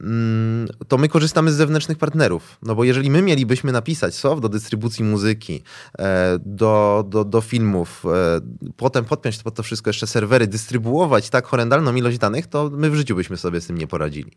Mm, 0.00 0.68
to 0.88 0.98
my 0.98 1.08
korzystamy 1.08 1.52
z 1.52 1.54
zewnętrznych 1.56 1.98
partnerów. 1.98 2.58
No 2.62 2.74
bo 2.74 2.84
jeżeli 2.84 3.10
my 3.10 3.22
mielibyśmy 3.22 3.72
napisać 3.72 4.14
soft 4.14 4.42
do 4.42 4.48
dystrybucji 4.48 5.04
muzyki, 5.04 5.62
e, 5.98 6.38
do, 6.46 7.04
do, 7.08 7.24
do 7.24 7.40
filmów, 7.40 8.04
e, 8.06 8.40
potem 8.76 9.04
podpiąć 9.04 9.42
pod 9.42 9.54
to 9.54 9.62
wszystko 9.62 9.90
jeszcze 9.90 10.06
serwery, 10.06 10.46
dystrybuować 10.46 11.30
tak 11.30 11.46
horrendalną 11.46 11.94
ilość 11.94 12.18
danych, 12.18 12.46
to 12.46 12.70
my 12.72 12.90
w 12.90 12.94
życiu 12.94 13.16
byśmy 13.16 13.36
sobie 13.36 13.60
z 13.60 13.66
tym 13.66 13.78
nie 13.78 13.86
poradzili. 13.86 14.32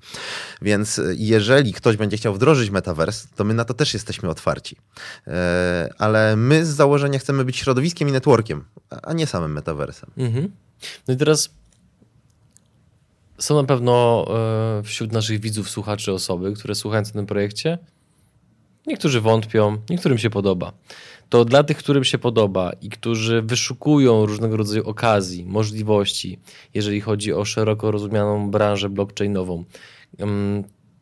Więc 0.62 1.00
e, 1.00 1.04
jeżeli 1.18 1.74
ktoś 1.74 1.98
będzie 1.98 2.18
chciał 2.18 2.34
wdrożyć 2.34 2.70
metaverse, 2.70 3.28
to 3.36 3.44
my 3.44 3.54
na 3.54 3.66
to 3.66 3.74
też 3.74 3.94
jesteśmy 3.94 4.30
otwarci. 4.30 4.77
E, 5.28 5.90
ale 5.98 6.36
my 6.36 6.66
z 6.66 6.70
założenia 6.70 7.20
chcemy 7.20 7.46
być 7.46 7.58
środowiskiem 7.58 8.10
i 8.10 8.12
networkiem, 8.12 8.64
a 9.04 9.14
nie 9.14 9.28
samym 9.28 9.54
metaversem. 9.54 10.12
Mhm. 10.18 10.52
No 11.08 11.14
i 11.14 11.18
teraz 11.18 11.50
są 13.38 13.56
na 13.56 13.64
pewno 13.64 14.26
e, 14.80 14.84
wśród 14.84 15.12
naszych 15.12 15.40
widzów, 15.40 15.70
słuchaczy 15.70 16.14
osoby, 16.14 16.54
które 16.54 16.76
słuchając 16.76 17.10
o 17.10 17.14
tym 17.14 17.26
projekcie, 17.26 17.78
niektórzy 18.88 19.22
wątpią, 19.22 19.78
niektórym 19.90 20.18
się 20.18 20.30
podoba. 20.30 20.74
To 21.30 21.46
dla 21.46 21.64
tych, 21.64 21.78
którym 21.78 22.04
się 22.04 22.18
podoba 22.18 22.72
i 22.82 22.90
którzy 22.90 23.42
wyszukują 23.42 24.26
różnego 24.26 24.58
rodzaju 24.58 24.90
okazji, 24.90 25.46
możliwości, 25.46 26.40
jeżeli 26.74 27.02
chodzi 27.02 27.34
o 27.34 27.46
szeroko 27.46 27.92
rozumianą 27.92 28.52
branżę 28.52 28.90
blockchainową, 28.90 29.64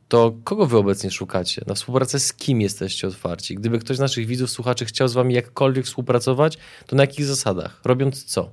to 0.07 0.35
kogo 0.43 0.65
wy 0.65 0.77
obecnie 0.77 1.11
szukacie? 1.11 1.61
Na 1.67 1.73
współpracę 1.73 2.19
z 2.19 2.33
kim 2.33 2.61
jesteście 2.61 3.07
otwarci? 3.07 3.55
Gdyby 3.55 3.79
ktoś 3.79 3.97
z 3.97 3.99
naszych 3.99 4.27
widzów, 4.27 4.49
słuchaczy 4.49 4.85
chciał 4.85 5.07
z 5.07 5.13
wami 5.13 5.33
jakkolwiek 5.33 5.85
współpracować, 5.85 6.57
to 6.87 6.95
na 6.95 7.03
jakich 7.03 7.25
zasadach? 7.25 7.81
Robiąc 7.85 8.23
co? 8.23 8.49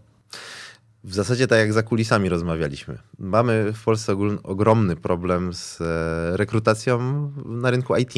W 1.05 1.15
zasadzie 1.15 1.47
tak 1.47 1.59
jak 1.59 1.73
za 1.73 1.83
kulisami 1.83 2.29
rozmawialiśmy. 2.29 2.99
Mamy 3.19 3.73
w 3.73 3.85
Polsce 3.85 4.17
ogromny 4.43 4.97
problem 4.97 5.55
z 5.55 5.81
e, 5.81 6.37
rekrutacją 6.37 7.31
na 7.45 7.71
rynku 7.71 7.97
IT. 7.97 8.13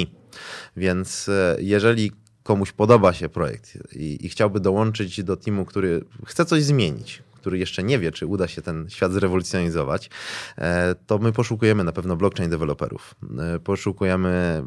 Więc 0.76 1.28
e, 1.28 1.56
jeżeli 1.60 2.12
komuś 2.42 2.72
podoba 2.72 3.12
się 3.12 3.28
projekt 3.28 3.78
i, 3.92 4.26
i 4.26 4.28
chciałby 4.28 4.60
dołączyć 4.60 5.22
do 5.24 5.36
teamu, 5.36 5.64
który 5.64 6.04
chce 6.26 6.44
coś 6.44 6.62
zmienić, 6.62 7.22
który 7.44 7.58
jeszcze 7.58 7.82
nie 7.82 7.98
wie, 7.98 8.12
czy 8.12 8.26
uda 8.26 8.48
się 8.48 8.62
ten 8.62 8.86
świat 8.88 9.12
zrewolucjonizować, 9.12 10.10
e, 10.58 10.94
to 11.06 11.18
my 11.18 11.32
poszukujemy 11.32 11.84
na 11.84 11.92
pewno 11.92 12.16
blockchain 12.16 12.50
deweloperów. 12.50 13.14
E, 13.38 13.58
poszukujemy 13.58 14.62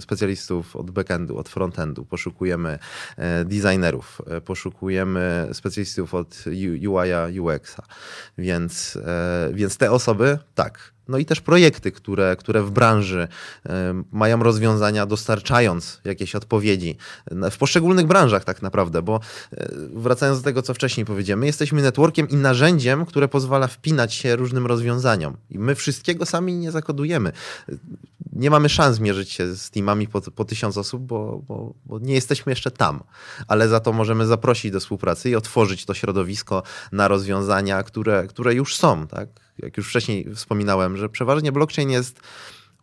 specjalistów 0.00 0.76
od 0.76 0.90
backendu, 0.90 1.38
od 1.38 1.48
frontendu, 1.48 2.04
poszukujemy 2.04 2.78
e, 3.16 3.44
designerów, 3.44 4.22
poszukujemy 4.44 5.48
specjalistów 5.52 6.14
od 6.14 6.44
UI-a, 6.88 7.28
UX-a. 7.40 7.82
Więc, 8.38 8.98
więc 9.52 9.76
te 9.76 9.90
osoby, 9.90 10.38
tak, 10.54 10.92
no 11.08 11.18
i 11.18 11.24
też 11.24 11.40
projekty, 11.40 11.92
które, 11.92 12.36
które 12.36 12.62
w 12.62 12.70
branży 12.70 13.28
mają 14.12 14.42
rozwiązania, 14.42 15.06
dostarczając 15.06 16.00
jakieś 16.04 16.34
odpowiedzi 16.34 16.96
w 17.50 17.58
poszczególnych 17.58 18.06
branżach, 18.06 18.44
tak 18.44 18.62
naprawdę, 18.62 19.02
bo 19.02 19.20
e, 19.52 19.68
wracając 19.94 20.38
do 20.38 20.44
tego, 20.44 20.62
co 20.62 20.74
wcześniej 20.74 21.06
powiedziałem, 21.06 21.40
my 21.40 21.46
jesteśmy 21.46 21.82
networkiem 21.82 22.28
i 22.28 22.36
narzędziem, 22.36 23.06
które 23.06 23.28
pozwala 23.28 23.66
wpinać 23.66 24.14
się 24.14 24.36
różnym 24.36 24.66
rozwiązaniom. 24.66 25.36
I 25.50 25.58
my 25.58 25.74
wszystkiego 25.74 26.26
sami 26.26 26.54
nie 26.54 26.70
zakodujemy. 26.70 27.32
Nie 28.32 28.50
mamy 28.50 28.68
szans 28.68 29.00
mierzyć 29.00 29.30
się 29.30 29.54
z 29.54 29.70
teamami 29.70 30.08
po, 30.08 30.20
po 30.20 30.44
tysiąc 30.44 30.76
osób, 30.76 31.02
bo, 31.02 31.42
bo, 31.48 31.74
bo 31.84 31.98
nie 31.98 32.14
jesteśmy 32.14 32.52
jeszcze 32.52 32.70
tam, 32.70 33.02
ale 33.48 33.68
za 33.68 33.80
to 33.80 33.92
możemy 33.92 34.26
zaprosić 34.26 34.72
do 34.72 34.80
współpracy 34.80 35.30
i 35.30 35.36
otworzyć 35.36 35.84
to 35.84 35.94
środowisko 35.94 36.62
na 36.92 37.08
rozwiązania, 37.08 37.82
które, 37.82 38.26
które 38.26 38.54
już 38.54 38.76
są. 38.76 39.06
Tak? 39.06 39.28
jak 39.58 39.76
już 39.76 39.88
wcześniej 39.88 40.34
wspominałem, 40.34 40.96
że 40.96 41.08
przeważnie 41.08 41.52
blockchain 41.52 41.90
jest 41.90 42.20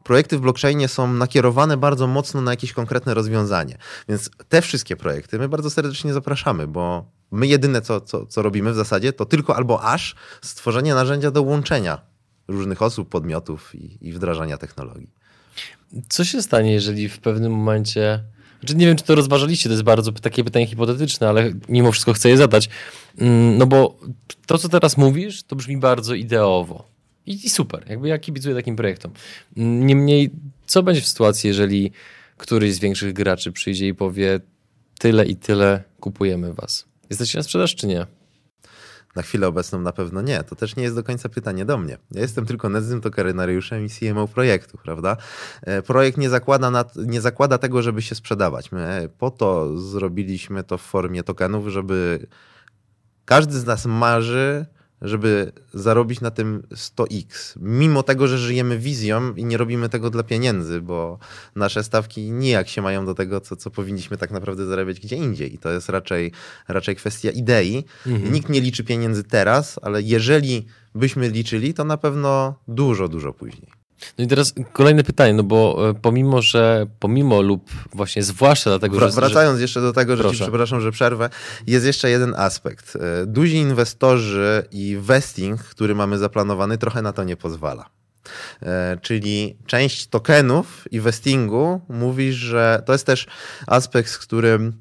projekty 0.03 0.37
w 0.37 0.41
blockchainie 0.41 0.87
są 0.87 1.13
nakierowane 1.13 1.77
bardzo 1.77 2.07
mocno 2.07 2.41
na 2.41 2.51
jakieś 2.51 2.73
konkretne 2.73 3.13
rozwiązanie. 3.13 3.77
Więc 4.09 4.29
te 4.49 4.61
wszystkie 4.61 4.95
projekty 4.95 5.39
my 5.39 5.49
bardzo 5.49 5.69
serdecznie 5.69 6.13
zapraszamy, 6.13 6.67
bo 6.67 7.11
my 7.31 7.47
jedyne, 7.47 7.81
co, 7.81 8.01
co, 8.01 8.25
co 8.25 8.41
robimy 8.41 8.71
w 8.71 8.75
zasadzie, 8.75 9.13
to 9.13 9.25
tylko 9.25 9.55
albo 9.55 9.83
aż 9.83 10.15
stworzenie 10.41 10.93
narzędzia 10.93 11.31
do 11.31 11.41
łączenia 11.41 12.01
różnych 12.47 12.81
osób, 12.81 13.09
podmiotów 13.09 13.75
i, 13.75 14.07
i 14.07 14.13
wdrażania 14.13 14.57
technologii. 14.57 15.13
Co 16.09 16.23
się 16.23 16.41
stanie, 16.41 16.73
jeżeli 16.73 17.09
w 17.09 17.19
pewnym 17.19 17.51
momencie. 17.51 18.23
Znaczy 18.59 18.75
nie 18.75 18.85
wiem, 18.87 18.97
czy 18.97 19.03
to 19.03 19.15
rozważaliście, 19.15 19.69
to 19.69 19.73
jest 19.73 19.83
bardzo 19.83 20.11
takie 20.11 20.43
pytanie 20.43 20.67
hipotetyczne, 20.67 21.29
ale 21.29 21.53
mimo 21.69 21.91
wszystko 21.91 22.13
chcę 22.13 22.29
je 22.29 22.37
zadać. 22.37 22.69
Mm, 23.17 23.57
no 23.57 23.67
bo 23.67 23.99
to, 24.45 24.57
co 24.57 24.69
teraz 24.69 24.97
mówisz, 24.97 25.43
to 25.43 25.55
brzmi 25.55 25.77
bardzo 25.77 26.13
ideowo. 26.13 26.87
I, 27.25 27.45
I, 27.45 27.49
super, 27.49 27.85
jakby 27.89 28.07
ja 28.07 28.17
kibicuję 28.17 28.55
takim 28.55 28.75
projektom. 28.75 29.11
Niemniej, 29.55 30.29
co 30.65 30.83
będzie 30.83 31.01
w 31.01 31.07
sytuacji, 31.07 31.47
jeżeli 31.47 31.91
któryś 32.37 32.73
z 32.73 32.79
większych 32.79 33.13
graczy 33.13 33.51
przyjdzie 33.51 33.87
i 33.87 33.93
powie 33.93 34.39
tyle 34.99 35.25
i 35.25 35.35
tyle 35.35 35.83
kupujemy 35.99 36.53
was? 36.53 36.85
Jesteście 37.09 37.37
na 37.39 37.43
sprzedaż 37.43 37.75
czy 37.75 37.87
nie? 37.87 38.05
Na 39.15 39.21
chwilę 39.21 39.47
obecną 39.47 39.81
na 39.81 39.91
pewno 39.91 40.21
nie. 40.21 40.43
To 40.43 40.55
też 40.55 40.75
nie 40.75 40.83
jest 40.83 40.95
do 40.95 41.03
końca 41.03 41.29
pytanie 41.29 41.65
do 41.65 41.77
mnie. 41.77 41.97
Ja 42.11 42.21
jestem 42.21 42.45
tylko 42.45 42.69
nedzym 42.69 43.01
tokenariuszem 43.01 43.85
i 43.85 43.89
CMO 43.89 44.27
projektu, 44.27 44.77
prawda? 44.83 45.17
E, 45.61 45.81
projekt 45.81 46.17
nie 46.17 46.29
zakłada, 46.29 46.85
nie 46.95 47.21
zakłada 47.21 47.57
tego, 47.57 47.81
żeby 47.81 48.01
się 48.01 48.15
sprzedawać. 48.15 48.71
My 48.71 49.09
po 49.17 49.31
to 49.31 49.77
zrobiliśmy 49.77 50.63
to 50.63 50.77
w 50.77 50.81
formie 50.81 51.23
tokenów, 51.23 51.67
żeby 51.67 52.27
każdy 53.25 53.59
z 53.59 53.65
nas 53.65 53.85
marzy, 53.85 54.65
żeby 55.01 55.51
zarobić 55.73 56.21
na 56.21 56.31
tym 56.31 56.63
100x. 56.71 57.57
Mimo 57.61 58.03
tego, 58.03 58.27
że 58.27 58.37
żyjemy 58.37 58.79
wizją 58.79 59.35
i 59.35 59.45
nie 59.45 59.57
robimy 59.57 59.89
tego 59.89 60.09
dla 60.09 60.23
pieniędzy, 60.23 60.81
bo 60.81 61.19
nasze 61.55 61.83
stawki 61.83 62.31
nijak 62.31 62.67
się 62.69 62.81
mają 62.81 63.05
do 63.05 63.15
tego, 63.15 63.41
co, 63.41 63.55
co 63.55 63.71
powinniśmy 63.71 64.17
tak 64.17 64.31
naprawdę 64.31 64.65
zarabiać 64.65 64.99
gdzie 64.99 65.15
indziej. 65.15 65.53
I 65.53 65.57
to 65.57 65.71
jest 65.71 65.89
raczej, 65.89 66.31
raczej 66.67 66.95
kwestia 66.95 67.31
idei. 67.31 67.83
Mhm. 68.07 68.33
Nikt 68.33 68.49
nie 68.49 68.61
liczy 68.61 68.83
pieniędzy 68.83 69.23
teraz, 69.23 69.79
ale 69.81 70.01
jeżeli 70.01 70.65
byśmy 70.95 71.29
liczyli, 71.29 71.73
to 71.73 71.83
na 71.83 71.97
pewno 71.97 72.55
dużo, 72.67 73.07
dużo 73.07 73.33
później. 73.33 73.78
No 74.17 74.23
i 74.23 74.27
teraz 74.27 74.53
kolejne 74.73 75.03
pytanie, 75.03 75.33
no 75.33 75.43
bo 75.43 75.89
e, 75.89 75.93
pomimo, 75.93 76.41
że 76.41 76.87
pomimo 76.99 77.41
lub 77.41 77.69
właśnie 77.93 78.23
zwłaszcza 78.23 78.69
dlatego, 78.69 78.97
Wr- 78.97 79.09
że... 79.09 79.11
Wracając 79.11 79.59
jeszcze 79.59 79.81
do 79.81 79.93
tego, 79.93 80.15
że 80.17 80.31
ci, 80.31 80.35
przepraszam, 80.35 80.81
że 80.81 80.91
przerwę, 80.91 81.29
jest 81.67 81.85
jeszcze 81.85 82.09
jeden 82.09 82.35
aspekt. 82.37 82.95
E, 82.95 83.25
duzi 83.25 83.55
inwestorzy 83.55 84.63
i 84.71 84.97
vesting, 85.01 85.61
który 85.61 85.95
mamy 85.95 86.17
zaplanowany, 86.17 86.77
trochę 86.77 87.01
na 87.01 87.13
to 87.13 87.23
nie 87.23 87.37
pozwala. 87.37 87.89
E, 88.61 88.97
czyli 89.01 89.57
część 89.65 90.07
tokenów 90.07 90.87
i 90.91 90.99
vestingu 90.99 91.81
mówi, 91.89 92.33
że 92.33 92.83
to 92.85 92.91
jest 92.91 93.05
też 93.05 93.27
aspekt, 93.67 94.09
z 94.09 94.17
którym 94.17 94.73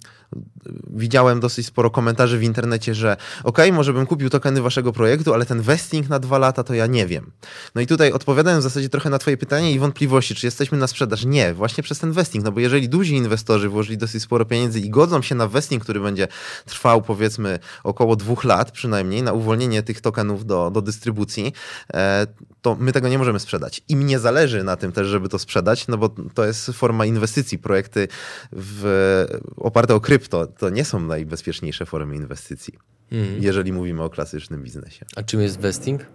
widziałem 0.91 1.41
dosyć 1.41 1.67
sporo 1.67 1.91
komentarzy 1.91 2.39
w 2.39 2.43
internecie, 2.43 2.95
że 2.95 3.17
ok, 3.45 3.59
może 3.73 3.93
bym 3.93 4.07
kupił 4.07 4.31
tokeny 4.31 4.63
waszego 4.63 4.93
projektu, 4.93 5.35
ale 5.35 5.47
ten 5.47 5.61
vesting 5.61 6.09
na 6.09 6.19
dwa 6.19 6.39
lata 6.39 6.65
to 6.65 6.75
ja 6.75 6.87
nie 6.87 7.07
wiem. 7.07 7.31
No 7.75 7.81
i 7.81 7.87
tutaj 7.87 8.13
odpowiadałem 8.13 8.61
w 8.61 8.63
zasadzie 8.63 8.89
trochę 8.89 9.11
na 9.11 9.19
twoje 9.19 9.37
pytanie 9.37 9.73
i 9.73 9.79
wątpliwości, 9.79 10.35
czy 10.35 10.47
jesteśmy 10.47 10.79
na 10.79 10.87
sprzedaż. 10.87 11.25
Nie, 11.25 11.55
właśnie 11.55 11.83
przez 11.83 11.99
ten 11.99 12.13
vesting, 12.13 12.45
no 12.45 12.53
bo 12.53 12.61
jeżeli 12.61 12.89
duzi 12.89 13.15
inwestorzy 13.15 13.69
włożyli 13.69 13.99
dosyć 13.99 14.23
sporo 14.23 14.45
pieniędzy 14.45 14.81
i 14.81 14.91
godzą 14.91 15.23
się 15.23 15.35
na 15.35 15.49
vesting, 15.49 15.83
który 15.83 16.01
będzie 16.01 16.29
trwał 16.67 17.03
powiedzmy 17.03 17.59
około 17.85 18.17
dwóch 18.17 18.45
lat 18.45 18.71
przynajmniej, 18.71 19.23
na 19.23 19.33
uwolnienie 19.33 19.83
tych 19.83 20.01
tokenów 20.01 20.47
do, 20.47 20.71
do 20.71 20.83
dystrybucji, 20.83 21.53
e, 21.95 22.27
to 22.63 22.77
my 22.81 22.93
tego 22.93 23.09
nie 23.09 23.19
możemy 23.19 23.41
sprzedać. 23.41 23.83
I 23.89 23.97
mnie 23.97 24.19
zależy 24.19 24.65
na 24.65 24.77
tym 24.77 24.93
też, 24.93 25.07
żeby 25.07 25.29
to 25.29 25.39
sprzedać, 25.39 25.89
no 25.89 25.99
bo 25.99 26.09
to 26.35 26.45
jest 26.45 26.67
forma 26.67 27.07
inwestycji. 27.07 27.59
Projekty 27.59 28.09
w, 28.53 29.27
oparte 29.57 29.95
o 29.95 30.01
krypto 30.01 30.47
to 30.59 30.71
nie 30.71 30.85
są 30.85 31.01
najbezpieczniejsze 31.01 31.87
formy 31.87 32.17
inwestycji. 32.17 32.75
Mm. 33.13 33.43
Jeżeli 33.43 33.73
mówimy 33.73 34.03
o 34.03 34.11
klasycznym 34.11 34.63
biznesie. 34.63 35.07
A 35.17 35.23
czym 35.23 35.41
jest 35.41 35.61
vesting? 35.61 36.07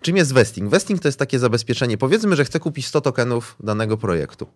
Czym 0.00 0.16
jest 0.16 0.32
vesting? 0.32 0.70
Vesting 0.70 1.00
to 1.00 1.08
jest 1.08 1.18
takie 1.18 1.38
zabezpieczenie. 1.38 1.98
Powiedzmy, 1.98 2.36
że 2.36 2.44
chcę 2.44 2.60
kupić 2.60 2.86
100 2.86 3.00
tokenów 3.00 3.56
danego 3.60 3.96
projektu 3.96 4.46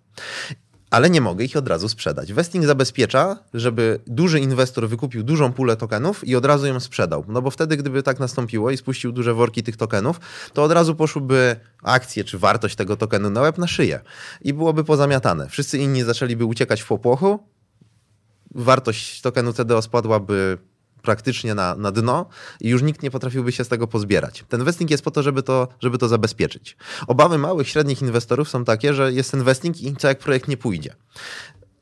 ale 0.91 1.11
nie 1.11 1.21
mogę 1.21 1.45
ich 1.45 1.57
od 1.57 1.69
razu 1.69 1.89
sprzedać. 1.89 2.33
Vesting 2.33 2.65
zabezpiecza, 2.65 3.39
żeby 3.55 4.01
duży 4.07 4.41
inwestor 4.41 4.89
wykupił 4.89 5.23
dużą 5.23 5.53
pulę 5.53 5.77
tokenów 5.77 6.29
i 6.29 6.37
od 6.37 6.45
razu 6.45 6.67
ją 6.67 6.81
sprzedał. 6.81 7.25
No 7.29 7.43
bo 7.43 7.51
wtedy, 7.51 7.77
gdyby 7.77 8.03
tak 8.03 8.21
nastąpiło 8.21 8.71
i 8.71 8.77
spuścił 8.77 9.13
duże 9.13 9.35
worki 9.35 9.63
tych 9.63 9.77
tokenów, 9.77 10.21
to 10.53 10.63
od 10.63 10.73
razu 10.73 10.95
poszłyby 10.95 11.57
akcje 11.83 12.25
czy 12.25 12.39
wartość 12.39 12.77
tego 12.77 12.97
tokenu 12.97 13.31
na 13.31 13.41
łeb 13.41 13.59
na 13.59 13.67
szyję 13.67 14.01
i 14.41 14.55
byłoby 14.55 14.85
pozamiatane. 14.85 15.49
Wszyscy 15.49 15.79
inni 15.79 16.03
zaczęliby 16.03 16.45
uciekać 16.45 16.83
w 16.83 16.87
popłochu, 16.87 17.39
wartość 18.57 19.21
tokenu 19.21 19.53
CDO 19.53 19.83
spadłaby 19.83 20.59
praktycznie 21.07 21.55
na, 21.55 21.75
na 21.75 21.93
dno 21.93 22.27
i 22.61 22.69
już 22.69 22.83
nikt 22.83 23.03
nie 23.03 23.11
potrafiłby 23.11 23.53
się 23.53 23.65
z 23.65 23.69
tego 23.69 23.87
pozbierać. 23.87 24.45
Ten 24.49 24.65
vesting 24.65 24.91
jest 24.91 25.05
po 25.05 25.11
to, 25.11 25.23
żeby 25.23 25.43
to, 25.43 25.69
żeby 25.81 25.99
to 25.99 26.09
zabezpieczyć. 26.09 26.77
Obawy 27.07 27.39
małych, 27.39 27.69
średnich 27.69 28.03
inwestorów 28.03 28.49
są 28.49 28.65
takie, 28.65 28.95
że 28.95 29.13
jest 29.13 29.31
ten 29.31 29.43
vesting 29.43 29.83
i 29.83 29.97
co 29.97 30.09
jak 30.09 30.19
projekt 30.19 30.49
nie 30.49 30.57
pójdzie. 30.57 30.95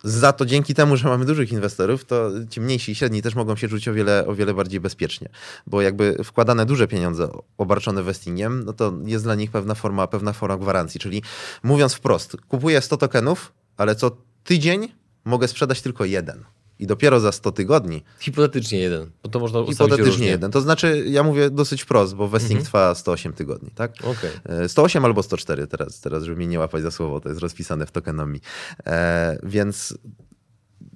Za 0.04 0.32
to 0.32 0.46
dzięki 0.46 0.74
temu, 0.74 0.96
że 0.96 1.08
mamy 1.08 1.24
dużych 1.24 1.52
inwestorów, 1.52 2.04
to 2.04 2.30
ci 2.50 2.60
mniejsi 2.60 2.92
i 2.92 2.94
średni 2.94 3.22
też 3.22 3.34
mogą 3.34 3.56
się 3.56 3.68
czuć 3.68 3.88
o 3.88 3.92
wiele, 3.92 4.26
o 4.26 4.34
wiele 4.34 4.54
bardziej 4.54 4.80
bezpiecznie, 4.80 5.28
bo 5.66 5.82
jakby 5.82 6.24
wkładane 6.24 6.66
duże 6.66 6.88
pieniądze 6.88 7.28
obarczone 7.58 8.02
vestingiem, 8.02 8.64
no 8.64 8.72
to 8.72 8.92
jest 9.04 9.24
dla 9.24 9.34
nich 9.34 9.50
pewna 9.50 9.74
forma, 9.74 10.06
pewna 10.06 10.32
forma 10.32 10.56
gwarancji, 10.56 11.00
czyli 11.00 11.22
mówiąc 11.62 11.94
wprost, 11.94 12.36
kupuję 12.48 12.80
100 12.80 12.96
tokenów, 12.96 13.52
ale 13.76 13.94
co 13.94 14.16
tydzień 14.44 14.88
mogę 15.24 15.48
sprzedać 15.48 15.82
tylko 15.82 16.04
jeden 16.04 16.44
i 16.78 16.86
dopiero 16.86 17.20
za 17.20 17.32
100 17.32 17.52
tygodni. 17.52 18.02
Hipotetycznie 18.20 18.78
jeden, 18.78 19.10
bo 19.22 19.28
to 19.28 19.40
można 19.40 19.66
Hipotetycznie 19.66 20.26
jeden. 20.26 20.50
To 20.50 20.60
znaczy, 20.60 21.04
ja 21.06 21.22
mówię 21.22 21.50
dosyć 21.50 21.82
wprost, 21.82 22.14
bo 22.14 22.28
vesting 22.28 22.50
mhm. 22.50 22.64
trwa 22.64 22.94
108 22.94 23.32
tygodni, 23.32 23.70
tak? 23.70 23.92
Okay. 24.00 24.68
108 24.68 25.04
albo 25.04 25.22
104 25.22 25.66
teraz, 25.66 26.00
teraz, 26.00 26.22
żeby 26.22 26.36
mnie 26.36 26.46
nie 26.46 26.58
łapać 26.58 26.82
za 26.82 26.90
słowo, 26.90 27.20
to 27.20 27.28
jest 27.28 27.40
rozpisane 27.40 27.86
w 27.86 27.90
tokenomii. 27.90 28.40
E, 28.86 29.38
więc 29.42 29.98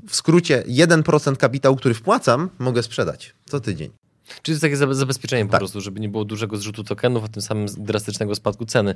w 0.08 0.16
skrócie 0.16 0.64
1% 0.68 1.36
kapitału, 1.36 1.76
który 1.76 1.94
wpłacam, 1.94 2.50
mogę 2.58 2.82
sprzedać 2.82 3.34
co 3.46 3.60
tydzień. 3.60 3.90
Czyli 4.28 4.42
to 4.42 4.50
jest 4.50 4.62
takie 4.62 4.94
zabezpieczenie 4.94 5.44
po 5.44 5.50
tak. 5.52 5.60
prostu, 5.60 5.80
żeby 5.80 6.00
nie 6.00 6.08
było 6.08 6.24
dużego 6.24 6.56
zrzutu 6.56 6.84
tokenów, 6.84 7.24
a 7.24 7.28
tym 7.28 7.42
samym 7.42 7.66
drastycznego 7.78 8.34
spadku 8.34 8.66
ceny. 8.66 8.94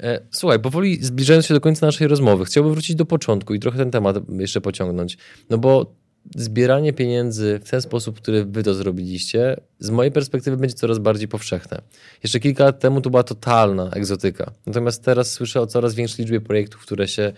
E, 0.00 0.20
słuchaj, 0.30 0.60
powoli 0.60 1.04
zbliżając 1.04 1.46
się 1.46 1.54
do 1.54 1.60
końca 1.60 1.86
naszej 1.86 2.08
rozmowy, 2.08 2.44
chciałbym 2.44 2.72
wrócić 2.72 2.96
do 2.96 3.06
początku 3.06 3.54
i 3.54 3.60
trochę 3.60 3.78
ten 3.78 3.90
temat 3.90 4.16
jeszcze 4.38 4.60
pociągnąć. 4.60 5.18
No 5.50 5.58
bo 5.58 5.94
zbieranie 6.36 6.92
pieniędzy 6.92 7.60
w 7.64 7.70
ten 7.70 7.82
sposób, 7.82 8.16
który 8.16 8.44
wy 8.44 8.62
to 8.62 8.74
zrobiliście, 8.74 9.60
z 9.78 9.90
mojej 9.90 10.12
perspektywy 10.12 10.56
będzie 10.56 10.74
coraz 10.74 10.98
bardziej 10.98 11.28
powszechne. 11.28 11.82
Jeszcze 12.22 12.40
kilka 12.40 12.64
lat 12.64 12.80
temu 12.80 13.00
to 13.00 13.10
była 13.10 13.22
totalna 13.22 13.90
egzotyka. 13.90 14.52
Natomiast 14.66 15.04
teraz 15.04 15.32
słyszę 15.32 15.60
o 15.60 15.66
coraz 15.66 15.94
większej 15.94 16.24
liczbie 16.24 16.40
projektów, 16.40 16.82
które 16.82 17.08
się 17.08 17.32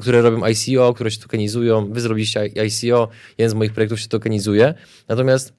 które 0.00 0.22
robią 0.22 0.46
ICO, 0.46 0.94
które 0.94 1.10
się 1.10 1.20
tokenizują. 1.20 1.92
Wy 1.92 2.00
zrobiliście 2.00 2.46
ICO, 2.46 3.08
jeden 3.38 3.50
z 3.50 3.54
moich 3.54 3.72
projektów 3.72 4.00
się 4.00 4.08
tokenizuje. 4.08 4.74
Natomiast 5.08 5.52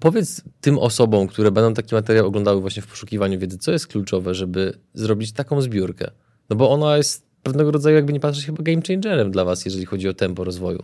powiedz 0.00 0.42
tym 0.60 0.78
osobom, 0.78 1.26
które 1.26 1.50
będą 1.50 1.74
taki 1.74 1.94
materiał 1.94 2.26
oglądały 2.26 2.60
właśnie 2.60 2.82
w 2.82 2.86
poszukiwaniu 2.86 3.38
wiedzy, 3.38 3.58
co 3.58 3.72
jest 3.72 3.86
kluczowe, 3.86 4.34
żeby 4.34 4.78
zrobić 4.94 5.32
taką 5.32 5.60
zbiórkę? 5.60 6.10
No 6.50 6.56
bo 6.56 6.70
ona 6.70 6.96
jest 6.96 7.26
pewnego 7.42 7.70
rodzaju, 7.70 7.96
jakby 7.96 8.12
nie 8.12 8.20
patrzeć, 8.20 8.46
chyba 8.46 8.62
game 8.62 8.82
changerem 8.88 9.30
dla 9.30 9.44
was, 9.44 9.64
jeżeli 9.64 9.86
chodzi 9.86 10.08
o 10.08 10.14
tempo 10.14 10.44
rozwoju. 10.44 10.82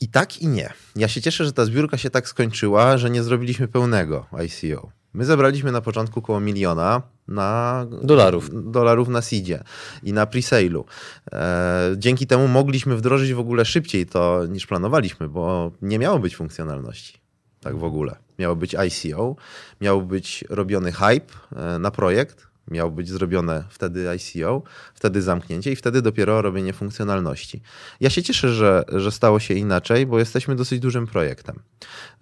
I 0.00 0.08
tak 0.08 0.38
i 0.42 0.48
nie. 0.48 0.72
Ja 0.96 1.08
się 1.08 1.20
cieszę, 1.20 1.44
że 1.44 1.52
ta 1.52 1.64
zbiórka 1.64 1.96
się 1.96 2.10
tak 2.10 2.28
skończyła, 2.28 2.98
że 2.98 3.10
nie 3.10 3.22
zrobiliśmy 3.22 3.68
pełnego 3.68 4.26
ICO. 4.32 4.90
My 5.14 5.24
zebraliśmy 5.24 5.72
na 5.72 5.80
początku 5.80 6.20
około 6.20 6.40
miliona 6.40 7.02
na 7.28 7.86
dolarów, 8.02 8.72
dolarów 8.72 9.08
na 9.08 9.22
seedzie 9.22 9.62
i 10.02 10.12
na 10.12 10.26
presale'u. 10.26 10.84
E, 11.32 11.94
dzięki 11.96 12.26
temu 12.26 12.48
mogliśmy 12.48 12.96
wdrożyć 12.96 13.34
w 13.34 13.38
ogóle 13.38 13.64
szybciej 13.64 14.06
to 14.06 14.46
niż 14.46 14.66
planowaliśmy, 14.66 15.28
bo 15.28 15.72
nie 15.82 15.98
miało 15.98 16.18
być 16.18 16.36
funkcjonalności. 16.36 17.18
Tak 17.60 17.76
w 17.76 17.84
ogóle. 17.84 18.16
Miało 18.38 18.56
być 18.56 18.74
ICO, 18.74 19.36
miał 19.80 20.02
być 20.02 20.44
robiony 20.48 20.92
hype 20.92 21.32
e, 21.56 21.78
na 21.78 21.90
projekt, 21.90 22.46
miało 22.70 22.90
być 22.90 23.08
zrobione 23.08 23.64
wtedy 23.70 24.08
ICO, 24.08 24.62
wtedy 24.94 25.22
zamknięcie 25.22 25.72
i 25.72 25.76
wtedy 25.76 26.02
dopiero 26.02 26.42
robienie 26.42 26.72
funkcjonalności. 26.72 27.62
Ja 28.00 28.10
się 28.10 28.22
cieszę, 28.22 28.48
że, 28.48 28.84
że 28.88 29.12
stało 29.12 29.40
się 29.40 29.54
inaczej, 29.54 30.06
bo 30.06 30.18
jesteśmy 30.18 30.56
dosyć 30.56 30.80
dużym 30.80 31.06
projektem. 31.06 31.62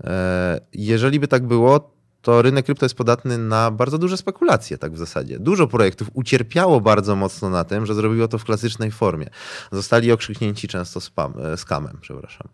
E, 0.05 0.61
jeżeli 0.73 1.21
by 1.21 1.29
tak 1.29 1.47
było, 1.47 2.02
to 2.23 2.43
rynek 2.43 2.65
krypto 2.65 2.85
jest 2.85 2.95
podatny 2.95 3.39
na 3.39 3.71
bardzo 3.71 3.99
duże 3.99 4.17
spekulacje, 4.17 4.79
tak 4.79 4.93
w 4.93 4.99
zasadzie. 4.99 5.39
Dużo 5.39 5.67
projektów 5.67 6.09
ucierpiało 6.15 6.81
bardzo 6.81 7.17
mocno 7.17 7.51
na 7.51 7.65
tym, 7.65 7.87
że 7.87 7.95
zrobiło 7.95 8.29
to 8.29 8.39
w 8.39 8.45
klasycznej 8.45 8.91
formie. 8.91 9.27
Zostali 9.73 10.13
okrzyknięci 10.13 10.69
często 10.69 11.01
spam, 11.01 11.35
e, 11.53 11.57
skamem, 11.57 11.99
przepraszam. 12.01 12.49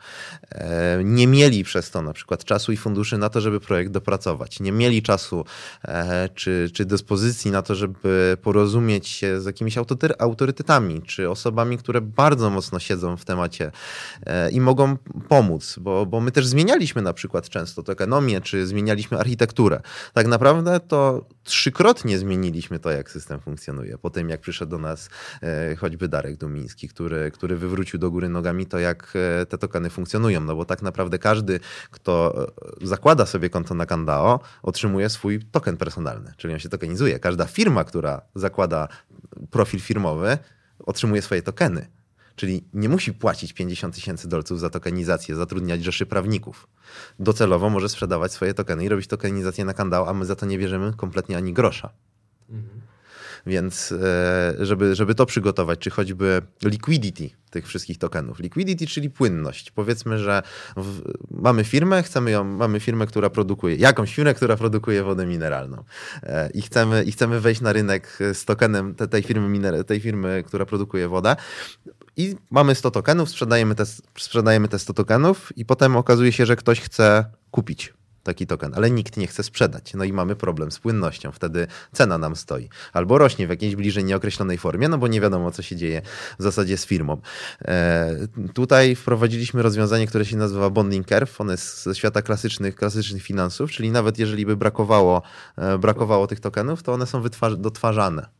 E, 0.50 1.00
nie 1.04 1.26
mieli 1.26 1.64
przez 1.64 1.90
to 1.90 2.02
na 2.02 2.12
przykład 2.12 2.44
czasu 2.44 2.72
i 2.72 2.76
funduszy 2.76 3.18
na 3.18 3.28
to, 3.28 3.40
żeby 3.40 3.60
projekt 3.60 3.92
dopracować. 3.92 4.60
Nie 4.60 4.72
mieli 4.72 5.02
czasu 5.02 5.44
e, 5.84 6.28
czy, 6.28 6.70
czy 6.72 6.84
dyspozycji 6.84 7.50
na 7.50 7.62
to, 7.62 7.74
żeby 7.74 8.36
porozumieć 8.42 9.08
się 9.08 9.40
z 9.40 9.44
jakimiś 9.44 9.78
autorytetami, 10.18 11.02
czy 11.02 11.30
osobami, 11.30 11.78
które 11.78 12.00
bardzo 12.00 12.50
mocno 12.50 12.78
siedzą 12.78 13.16
w 13.16 13.24
temacie 13.24 13.70
i 14.52 14.60
mogą 14.60 14.96
pomóc, 15.28 15.76
bo, 15.80 16.06
bo 16.06 16.20
my 16.20 16.32
też 16.32 16.46
zmienialiśmy 16.46 17.02
na 17.02 17.12
przykład 17.12 17.48
często 17.48 17.82
to 17.82 17.92
ekonomię, 17.92 18.40
czy 18.40 18.66
zmienialiśmy 18.66 19.18
architekturę 19.18 19.57
Tak 20.12 20.26
naprawdę 20.26 20.80
to 20.80 21.26
trzykrotnie 21.44 22.18
zmieniliśmy 22.18 22.78
to, 22.78 22.90
jak 22.90 23.10
system 23.10 23.40
funkcjonuje. 23.40 23.98
Po 23.98 24.10
tym, 24.10 24.28
jak 24.28 24.40
przyszedł 24.40 24.70
do 24.70 24.78
nas 24.78 25.10
e, 25.42 25.76
choćby 25.76 26.08
Darek 26.08 26.36
Dumiński, 26.36 26.88
który, 26.88 27.30
który 27.30 27.56
wywrócił 27.56 27.98
do 27.98 28.10
góry 28.10 28.28
nogami 28.28 28.66
to, 28.66 28.78
jak 28.78 29.14
e, 29.40 29.46
te 29.46 29.58
tokeny 29.58 29.90
funkcjonują. 29.90 30.40
No 30.40 30.56
bo 30.56 30.64
tak 30.64 30.82
naprawdę 30.82 31.18
każdy, 31.18 31.60
kto 31.90 32.44
e, 32.82 32.86
zakłada 32.86 33.26
sobie 33.26 33.50
konto 33.50 33.74
na 33.74 33.86
Kandao, 33.86 34.40
otrzymuje 34.62 35.08
swój 35.08 35.40
token 35.42 35.76
personalny, 35.76 36.32
czyli 36.36 36.54
on 36.54 36.60
się 36.60 36.68
tokenizuje. 36.68 37.18
Każda 37.18 37.44
firma, 37.44 37.84
która 37.84 38.20
zakłada 38.34 38.88
profil 39.50 39.80
firmowy, 39.80 40.38
otrzymuje 40.78 41.22
swoje 41.22 41.42
tokeny. 41.42 41.97
Czyli 42.38 42.64
nie 42.74 42.88
musi 42.88 43.12
płacić 43.12 43.52
50 43.52 43.94
tysięcy 43.94 44.28
dolców 44.28 44.60
za 44.60 44.70
tokenizację, 44.70 45.34
zatrudniać 45.34 45.84
rzeszy 45.84 46.06
prawników. 46.06 46.68
Docelowo 47.18 47.70
może 47.70 47.88
sprzedawać 47.88 48.32
swoje 48.32 48.54
tokeny 48.54 48.84
i 48.84 48.88
robić 48.88 49.06
tokenizację 49.06 49.64
na 49.64 49.74
kandał, 49.74 50.08
a 50.08 50.14
my 50.14 50.24
za 50.24 50.36
to 50.36 50.46
nie 50.46 50.58
bierzemy 50.58 50.92
kompletnie 50.96 51.36
ani 51.36 51.52
grosza. 51.52 51.90
Mhm. 52.50 52.80
Więc 53.46 53.92
e, 53.92 54.66
żeby, 54.66 54.94
żeby 54.94 55.14
to 55.14 55.26
przygotować, 55.26 55.78
czy 55.78 55.90
choćby 55.90 56.42
liquidity 56.64 57.30
tych 57.50 57.66
wszystkich 57.66 57.98
tokenów. 57.98 58.38
Liquidity, 58.38 58.86
czyli 58.86 59.10
płynność. 59.10 59.70
Powiedzmy, 59.70 60.18
że 60.18 60.42
w, 60.76 61.02
mamy 61.30 61.64
firmę, 61.64 62.02
chcemy 62.02 62.30
ją, 62.30 62.44
mamy 62.44 62.80
firmę, 62.80 63.06
która 63.06 63.30
produkuje, 63.30 63.76
jakąś 63.76 64.14
firmę, 64.14 64.34
która 64.34 64.56
produkuje 64.56 65.02
wodę 65.02 65.26
mineralną 65.26 65.84
e, 66.22 66.50
i 66.50 66.62
chcemy, 66.62 67.04
i 67.04 67.12
chcemy 67.12 67.40
wejść 67.40 67.60
na 67.60 67.72
rynek 67.72 68.18
z 68.32 68.44
tokenem 68.44 68.94
te, 68.94 69.08
tej, 69.08 69.22
firmy, 69.22 69.84
tej 69.84 70.00
firmy, 70.00 70.44
która 70.46 70.66
produkuje 70.66 71.08
wodę 71.08 71.36
i 72.18 72.36
mamy 72.50 72.74
100 72.74 72.90
tokenów, 72.90 73.30
sprzedajemy 73.30 73.74
te, 73.74 73.86
sprzedajemy 74.18 74.68
te 74.68 74.78
100 74.78 74.94
tokenów 74.94 75.52
i 75.56 75.64
potem 75.64 75.96
okazuje 75.96 76.32
się, 76.32 76.46
że 76.46 76.56
ktoś 76.56 76.80
chce 76.80 77.24
kupić 77.50 77.94
taki 78.22 78.46
token, 78.46 78.72
ale 78.74 78.90
nikt 78.90 79.16
nie 79.16 79.26
chce 79.26 79.42
sprzedać. 79.42 79.94
No 79.94 80.04
i 80.04 80.12
mamy 80.12 80.36
problem 80.36 80.70
z 80.70 80.78
płynnością. 80.78 81.32
Wtedy 81.32 81.66
cena 81.92 82.18
nam 82.18 82.36
stoi. 82.36 82.68
Albo 82.92 83.18
rośnie 83.18 83.46
w 83.46 83.50
jakiejś 83.50 83.76
bliżej 83.76 84.04
nieokreślonej 84.04 84.58
formie, 84.58 84.88
no 84.88 84.98
bo 84.98 85.08
nie 85.08 85.20
wiadomo, 85.20 85.50
co 85.50 85.62
się 85.62 85.76
dzieje 85.76 86.02
w 86.38 86.42
zasadzie 86.42 86.76
z 86.76 86.86
firmą. 86.86 87.20
E, 87.64 88.16
tutaj 88.54 88.94
wprowadziliśmy 88.94 89.62
rozwiązanie, 89.62 90.06
które 90.06 90.24
się 90.24 90.36
nazywa 90.36 90.70
bonding 90.70 91.06
curve. 91.06 91.40
One 91.40 91.52
jest 91.52 91.82
ze 91.82 91.94
świata 91.94 92.22
klasycznych, 92.22 92.74
klasycznych 92.74 93.22
finansów, 93.22 93.70
czyli 93.70 93.90
nawet 93.90 94.18
jeżeli 94.18 94.46
by 94.46 94.56
brakowało, 94.56 95.22
e, 95.56 95.78
brakowało 95.78 96.26
tych 96.26 96.40
tokenów, 96.40 96.82
to 96.82 96.92
one 96.92 97.06
są 97.06 97.22
dotwarzane 97.58 98.37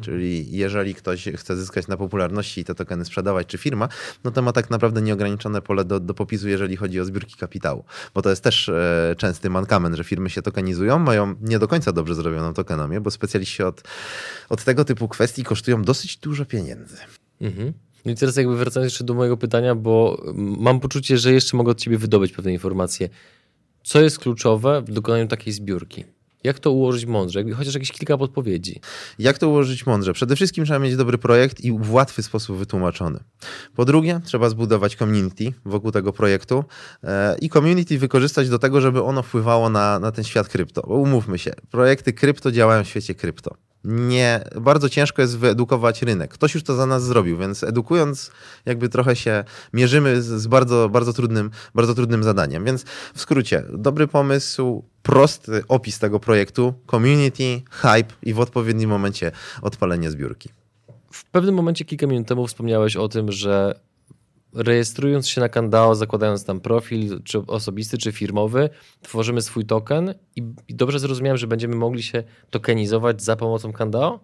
Czyli 0.00 0.56
jeżeli 0.56 0.94
ktoś 0.94 1.28
chce 1.36 1.56
zyskać 1.56 1.88
na 1.88 1.96
popularności 1.96 2.60
i 2.60 2.64
te 2.64 2.74
tokeny 2.74 3.04
sprzedawać, 3.04 3.46
czy 3.46 3.58
firma, 3.58 3.88
no 4.24 4.30
to 4.30 4.42
ma 4.42 4.52
tak 4.52 4.70
naprawdę 4.70 5.02
nieograniczone 5.02 5.62
pole 5.62 5.84
do, 5.84 6.00
do 6.00 6.14
popisu, 6.14 6.48
jeżeli 6.48 6.76
chodzi 6.76 7.00
o 7.00 7.04
zbiórki 7.04 7.36
kapitału. 7.36 7.84
Bo 8.14 8.22
to 8.22 8.30
jest 8.30 8.42
też 8.42 8.68
e, 8.68 9.14
częsty 9.18 9.50
mankament, 9.50 9.96
że 9.96 10.04
firmy 10.04 10.30
się 10.30 10.42
tokenizują, 10.42 10.98
mają 10.98 11.34
nie 11.40 11.58
do 11.58 11.68
końca 11.68 11.92
dobrze 11.92 12.14
zrobioną 12.14 12.54
tokenomię, 12.54 13.00
bo 13.00 13.10
specjaliści 13.10 13.62
od, 13.62 13.82
od 14.48 14.64
tego 14.64 14.84
typu 14.84 15.08
kwestii 15.08 15.44
kosztują 15.44 15.82
dosyć 15.82 16.16
dużo 16.16 16.44
pieniędzy. 16.44 16.96
Mhm. 17.40 17.72
No 18.04 18.12
i 18.12 18.14
teraz 18.14 18.36
jakby 18.36 18.56
wracając 18.56 18.92
jeszcze 18.92 19.04
do 19.04 19.14
mojego 19.14 19.36
pytania, 19.36 19.74
bo 19.74 20.22
mam 20.34 20.80
poczucie, 20.80 21.18
że 21.18 21.32
jeszcze 21.32 21.56
mogę 21.56 21.70
od 21.70 21.80
ciebie 21.80 21.98
wydobyć 21.98 22.32
pewne 22.32 22.52
informacje. 22.52 23.08
Co 23.82 24.00
jest 24.00 24.18
kluczowe 24.18 24.82
w 24.82 24.92
dokonaniu 24.92 25.28
takiej 25.28 25.52
zbiórki? 25.52 26.04
Jak 26.48 26.58
to 26.58 26.72
ułożyć 26.72 27.06
mądrze? 27.06 27.44
Chociaż 27.56 27.74
jakieś 27.74 27.92
kilka 27.92 28.18
podpowiedzi. 28.18 28.80
Jak 29.18 29.38
to 29.38 29.48
ułożyć 29.48 29.86
mądrze? 29.86 30.12
Przede 30.12 30.36
wszystkim 30.36 30.64
trzeba 30.64 30.78
mieć 30.78 30.96
dobry 30.96 31.18
projekt 31.18 31.60
i 31.60 31.72
w 31.72 31.92
łatwy 31.92 32.22
sposób 32.22 32.56
wytłumaczony. 32.56 33.20
Po 33.74 33.84
drugie, 33.84 34.20
trzeba 34.24 34.48
zbudować 34.48 34.96
community 34.96 35.52
wokół 35.64 35.92
tego 35.92 36.12
projektu 36.12 36.64
e, 37.04 37.38
i 37.38 37.50
community 37.50 37.98
wykorzystać 37.98 38.48
do 38.48 38.58
tego, 38.58 38.80
żeby 38.80 39.02
ono 39.02 39.22
wpływało 39.22 39.70
na, 39.70 39.98
na 39.98 40.12
ten 40.12 40.24
świat 40.24 40.48
krypto. 40.48 40.82
Bo 40.88 40.94
umówmy 40.94 41.38
się, 41.38 41.52
projekty 41.70 42.12
krypto 42.12 42.52
działają 42.52 42.84
w 42.84 42.88
świecie 42.88 43.14
krypto 43.14 43.67
nie, 43.84 44.44
bardzo 44.60 44.88
ciężko 44.88 45.22
jest 45.22 45.38
wyedukować 45.38 46.02
rynek. 46.02 46.30
Ktoś 46.30 46.54
już 46.54 46.62
to 46.62 46.74
za 46.74 46.86
nas 46.86 47.04
zrobił, 47.04 47.38
więc 47.38 47.64
edukując, 47.64 48.30
jakby 48.66 48.88
trochę 48.88 49.16
się 49.16 49.44
mierzymy 49.72 50.22
z, 50.22 50.26
z 50.26 50.46
bardzo, 50.46 50.88
bardzo, 50.88 51.12
trudnym, 51.12 51.50
bardzo 51.74 51.94
trudnym 51.94 52.24
zadaniem. 52.24 52.64
Więc 52.64 52.84
w 53.14 53.20
skrócie, 53.20 53.64
dobry 53.72 54.08
pomysł, 54.08 54.84
prosty 55.02 55.62
opis 55.68 55.98
tego 55.98 56.20
projektu, 56.20 56.74
community, 56.90 57.62
hype 57.70 58.14
i 58.22 58.34
w 58.34 58.40
odpowiednim 58.40 58.90
momencie 58.90 59.32
odpalenie 59.62 60.10
zbiórki. 60.10 60.48
W 61.12 61.24
pewnym 61.24 61.54
momencie 61.54 61.84
kilka 61.84 62.06
minut 62.06 62.28
temu 62.28 62.46
wspomniałeś 62.46 62.96
o 62.96 63.08
tym, 63.08 63.32
że 63.32 63.80
rejestrując 64.54 65.28
się 65.28 65.40
na 65.40 65.48
Kandao, 65.48 65.94
zakładając 65.94 66.44
tam 66.44 66.60
profil, 66.60 67.22
czy 67.24 67.38
osobisty, 67.38 67.98
czy 67.98 68.12
firmowy, 68.12 68.70
tworzymy 69.02 69.42
swój 69.42 69.64
token 69.66 70.14
i, 70.36 70.42
i 70.68 70.74
dobrze 70.74 70.98
zrozumiałem, 70.98 71.36
że 71.36 71.46
będziemy 71.46 71.76
mogli 71.76 72.02
się 72.02 72.24
tokenizować 72.50 73.22
za 73.22 73.36
pomocą 73.36 73.72
Kandao? 73.72 74.20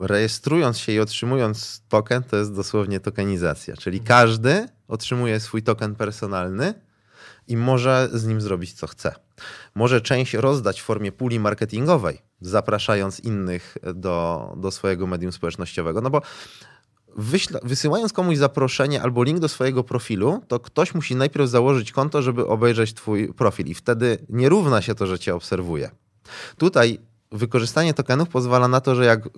Rejestrując 0.00 0.78
się 0.78 0.92
i 0.92 1.00
otrzymując 1.00 1.82
token, 1.88 2.22
to 2.22 2.36
jest 2.36 2.54
dosłownie 2.54 3.00
tokenizacja, 3.00 3.76
czyli 3.76 4.00
każdy 4.00 4.68
otrzymuje 4.88 5.40
swój 5.40 5.62
token 5.62 5.94
personalny 5.94 6.74
i 7.48 7.56
może 7.56 8.08
z 8.12 8.26
nim 8.26 8.40
zrobić 8.40 8.72
co 8.72 8.86
chce. 8.86 9.14
Może 9.74 10.00
część 10.00 10.34
rozdać 10.34 10.80
w 10.80 10.84
formie 10.84 11.12
puli 11.12 11.40
marketingowej, 11.40 12.22
zapraszając 12.40 13.20
innych 13.20 13.76
do, 13.94 14.54
do 14.56 14.70
swojego 14.70 15.06
medium 15.06 15.32
społecznościowego. 15.32 16.00
No 16.00 16.10
bo 16.10 16.22
wyśla, 17.16 17.60
wysyłając 17.62 18.12
komuś 18.12 18.36
zaproszenie 18.36 19.02
albo 19.02 19.22
link 19.22 19.38
do 19.38 19.48
swojego 19.48 19.84
profilu, 19.84 20.42
to 20.48 20.60
ktoś 20.60 20.94
musi 20.94 21.16
najpierw 21.16 21.48
założyć 21.50 21.92
konto, 21.92 22.22
żeby 22.22 22.46
obejrzeć 22.46 22.94
twój 22.94 23.34
profil 23.34 23.66
i 23.66 23.74
wtedy 23.74 24.18
nie 24.28 24.48
równa 24.48 24.82
się 24.82 24.94
to, 24.94 25.06
że 25.06 25.18
cię 25.18 25.34
obserwuje. 25.34 25.90
Tutaj 26.58 26.98
wykorzystanie 27.32 27.94
tokenów 27.94 28.28
pozwala 28.28 28.68
na 28.68 28.80
to, 28.80 28.94
że 28.94 29.04
jak 29.04 29.28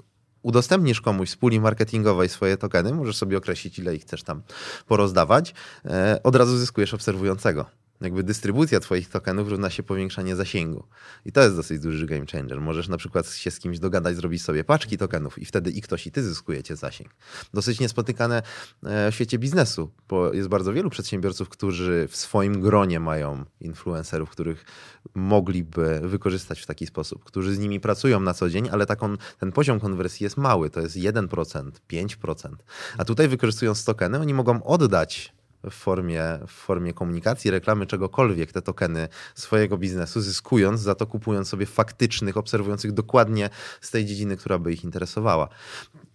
udostępnisz 0.42 1.00
komuś 1.00 1.30
z 1.30 1.36
puli 1.36 1.60
marketingowej 1.60 2.28
swoje 2.28 2.56
tokeny, 2.56 2.94
możesz 2.94 3.16
sobie 3.16 3.38
określić, 3.38 3.78
ile 3.78 3.94
ich 3.94 4.02
chcesz 4.02 4.22
tam 4.22 4.42
porozdawać, 4.86 5.54
e, 5.84 6.20
od 6.22 6.36
razu 6.36 6.56
zyskujesz 6.56 6.94
obserwującego. 6.94 7.64
Jakby 8.00 8.22
dystrybucja 8.22 8.80
twoich 8.80 9.08
tokenów 9.08 9.48
równa 9.48 9.70
się 9.70 9.82
powiększanie 9.82 10.36
zasięgu. 10.36 10.84
I 11.24 11.32
to 11.32 11.42
jest 11.42 11.56
dosyć 11.56 11.80
duży 11.80 12.06
game 12.06 12.26
changer. 12.32 12.60
Możesz 12.60 12.88
na 12.88 12.96
przykład 12.96 13.30
się 13.30 13.50
z 13.50 13.58
kimś 13.58 13.78
dogadać, 13.78 14.16
zrobić 14.16 14.42
sobie 14.42 14.64
paczki 14.64 14.98
tokenów 14.98 15.38
i 15.38 15.44
wtedy 15.44 15.70
i 15.70 15.82
ktoś 15.82 16.06
i 16.06 16.10
ty 16.10 16.22
zyskujecie 16.22 16.76
zasięg. 16.76 17.10
Dosyć 17.54 17.80
niespotykane 17.80 18.42
e, 18.84 19.10
w 19.10 19.14
świecie 19.14 19.38
biznesu, 19.38 19.90
bo 20.08 20.32
jest 20.32 20.48
bardzo 20.48 20.72
wielu 20.72 20.90
przedsiębiorców, 20.90 21.48
którzy 21.48 22.08
w 22.10 22.16
swoim 22.16 22.60
gronie 22.60 23.00
mają 23.00 23.44
influencerów, 23.60 24.30
których 24.30 24.64
mogliby 25.14 26.00
wykorzystać 26.04 26.60
w 26.60 26.66
taki 26.66 26.86
sposób, 26.86 27.24
którzy 27.24 27.54
z 27.54 27.58
nimi 27.58 27.80
pracują 27.80 28.20
na 28.20 28.34
co 28.34 28.50
dzień, 28.50 28.68
ale 28.72 28.86
taką, 28.86 29.16
ten 29.38 29.52
poziom 29.52 29.80
konwersji 29.80 30.24
jest 30.24 30.36
mały, 30.36 30.70
to 30.70 30.80
jest 30.80 30.96
1%, 30.96 31.70
5%. 31.90 32.54
A 32.98 33.04
tutaj 33.04 33.28
wykorzystując 33.28 33.84
tokeny, 33.84 34.18
oni 34.18 34.34
mogą 34.34 34.62
oddać 34.62 35.37
w 35.64 35.74
formie, 35.74 36.38
w 36.46 36.50
formie 36.50 36.92
komunikacji, 36.94 37.50
reklamy, 37.50 37.86
czegokolwiek 37.86 38.52
te 38.52 38.62
tokeny 38.62 39.08
swojego 39.34 39.78
biznesu, 39.78 40.20
zyskując 40.20 40.80
za 40.80 40.94
to, 40.94 41.06
kupując 41.06 41.48
sobie 41.48 41.66
faktycznych, 41.66 42.36
obserwujących 42.36 42.92
dokładnie 42.92 43.50
z 43.80 43.90
tej 43.90 44.04
dziedziny, 44.04 44.36
która 44.36 44.58
by 44.58 44.72
ich 44.72 44.84
interesowała. 44.84 45.48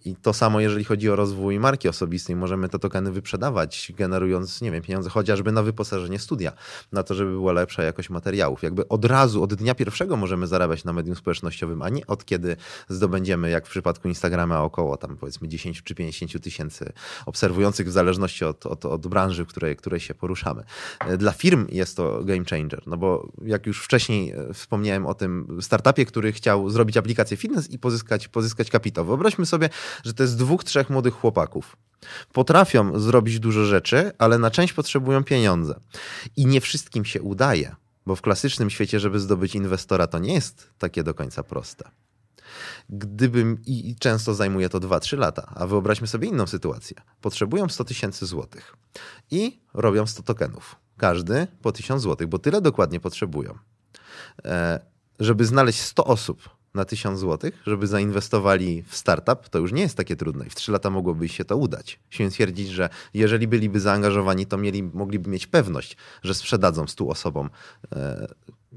I 0.06 0.16
to 0.16 0.34
samo, 0.34 0.60
jeżeli 0.60 0.84
chodzi 0.84 1.10
o 1.10 1.16
rozwój 1.16 1.60
marki 1.60 1.90
osobistej. 1.90 2.36
Możemy 2.36 2.70
te 2.70 2.80
tokeny 2.80 3.12
wyprzedawać, 3.12 3.92
generując, 3.98 4.62
nie 4.62 4.72
wiem, 4.72 4.82
pieniądze 4.82 5.10
chociażby 5.10 5.52
na 5.52 5.64
wyposażenie 5.64 6.20
studia, 6.20 6.52
na 6.92 7.04
to, 7.04 7.14
żeby 7.14 7.32
była 7.32 7.54
lepsza 7.54 7.84
jakość 7.84 8.10
materiałów. 8.10 8.64
Jakby 8.64 8.88
od 8.88 9.06
razu, 9.06 9.44
od 9.44 9.54
dnia 9.54 9.76
pierwszego 9.76 10.18
możemy 10.18 10.48
zarabiać 10.48 10.84
na 10.84 10.94
medium 10.94 11.16
społecznościowym, 11.16 11.82
a 11.82 11.90
nie 11.90 12.08
od 12.08 12.26
kiedy 12.26 12.56
zdobędziemy, 12.90 13.50
jak 13.50 13.68
w 13.68 13.70
przypadku 13.70 14.08
Instagrama, 14.08 14.62
około 14.62 14.98
tam 14.98 15.18
powiedzmy 15.18 15.48
10 15.48 15.84
czy 15.84 15.96
50 15.96 16.44
tysięcy 16.44 16.94
obserwujących 17.26 17.88
w 17.88 17.92
zależności 17.92 18.46
od, 18.46 18.66
od, 18.66 18.86
od 18.86 19.08
branży, 19.08 19.46
w 19.46 19.48
której, 19.48 19.76
której 19.76 20.00
się 20.00 20.14
poruszamy. 20.14 20.64
Dla 21.18 21.32
firm 21.32 21.68
jest 21.72 21.98
to 21.98 22.24
game 22.24 22.46
changer, 22.46 22.82
no 22.88 22.98
bo 22.98 23.32
jak 23.46 23.68
już 23.68 23.84
wcześniej 23.84 24.32
e, 24.32 24.54
wspomniałem 24.54 25.06
o 25.06 25.14
tym 25.14 25.58
startupie, 25.62 26.06
który 26.06 26.32
chciał 26.32 26.70
zrobić 26.70 26.98
aplikację 26.98 27.38
fitness 27.38 27.72
i 27.72 27.80
pozyskać, 27.80 28.28
pozyskać 28.28 28.70
kapitał. 28.70 29.06
Wyobraźmy 29.06 29.46
sobie, 29.46 29.70
że 30.04 30.14
to 30.14 30.24
jest 30.24 30.38
dwóch, 30.38 30.64
trzech 30.64 30.90
młodych 30.90 31.14
chłopaków. 31.14 31.78
Potrafią 32.34 33.00
zrobić 33.00 33.40
dużo 33.40 33.66
rzeczy, 33.66 34.12
ale 34.18 34.38
na 34.38 34.52
część 34.52 34.74
potrzebują 34.74 35.24
pieniądze. 35.24 35.80
I 36.36 36.46
nie 36.46 36.62
wszystkim 36.62 37.06
się 37.06 37.22
udaje, 37.22 37.76
bo 38.06 38.16
w 38.16 38.22
klasycznym 38.22 38.70
świecie, 38.70 39.00
żeby 39.00 39.20
zdobyć 39.20 39.56
inwestora, 39.56 40.08
to 40.08 40.20
nie 40.20 40.34
jest 40.34 40.70
takie 40.78 41.04
do 41.04 41.14
końca 41.14 41.44
proste. 41.44 41.90
Gdybym, 42.90 43.58
i 43.66 43.96
często 44.00 44.34
zajmuje 44.34 44.70
to 44.70 44.80
2-3 44.80 45.18
lata, 45.18 45.54
a 45.56 45.68
wyobraźmy 45.68 46.08
sobie 46.08 46.28
inną 46.28 46.48
sytuację. 46.48 46.98
Potrzebują 47.22 47.70
100 47.70 47.84
tysięcy 47.84 48.26
złotych 48.26 48.76
i 49.32 49.62
robią 49.74 50.08
100 50.08 50.24
tokenów. 50.24 50.76
Każdy 50.98 51.48
po 51.62 51.72
1000 51.72 52.02
złotych, 52.02 52.28
bo 52.28 52.40
tyle 52.40 52.62
dokładnie 52.62 53.00
potrzebują. 53.00 53.58
E, 54.46 54.80
żeby 55.20 55.46
znaleźć 55.46 55.80
100 55.80 56.06
osób, 56.06 56.50
na 56.74 56.86
1000 56.86 57.20
zł, 57.20 57.52
żeby 57.66 57.88
zainwestowali 57.88 58.84
w 58.88 58.96
startup, 58.96 59.50
to 59.50 59.60
już 59.60 59.72
nie 59.72 59.82
jest 59.82 59.98
takie 59.98 60.16
trudne 60.16 60.46
i 60.46 60.50
w 60.50 60.56
3 60.56 60.72
lata 60.72 60.90
mogłoby 60.90 61.30
się 61.30 61.46
to 61.46 61.58
udać. 61.58 62.00
Śmiem 62.10 62.30
twierdzić, 62.30 62.70
że 62.70 62.90
jeżeli 63.14 63.48
byliby 63.48 63.80
zaangażowani, 63.80 64.46
to 64.46 64.58
mieli, 64.58 64.84
mogliby 64.84 65.30
mieć 65.30 65.48
pewność, 65.48 65.98
że 66.24 66.34
sprzedadzą 66.34 66.88
100 66.88 67.08
osobom 67.08 67.50
e, 67.96 68.28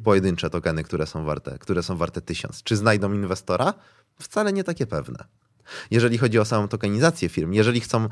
pojedyncze 0.04 0.50
tokeny, 0.50 0.84
które 0.84 1.06
są 1.06 1.24
warte, 1.24 1.58
które 1.58 1.82
są 1.82 1.96
warte 1.96 2.20
1000. 2.20 2.62
Czy 2.62 2.76
znajdą 2.76 3.12
inwestora? 3.12 3.74
Wcale 4.20 4.52
nie 4.52 4.64
takie 4.64 4.86
pewne. 4.86 5.24
Jeżeli 5.90 6.18
chodzi 6.18 6.38
o 6.38 6.44
samą 6.44 6.68
tokenizację 6.68 7.28
firm, 7.28 7.52
jeżeli 7.52 7.80
chcą 7.80 8.08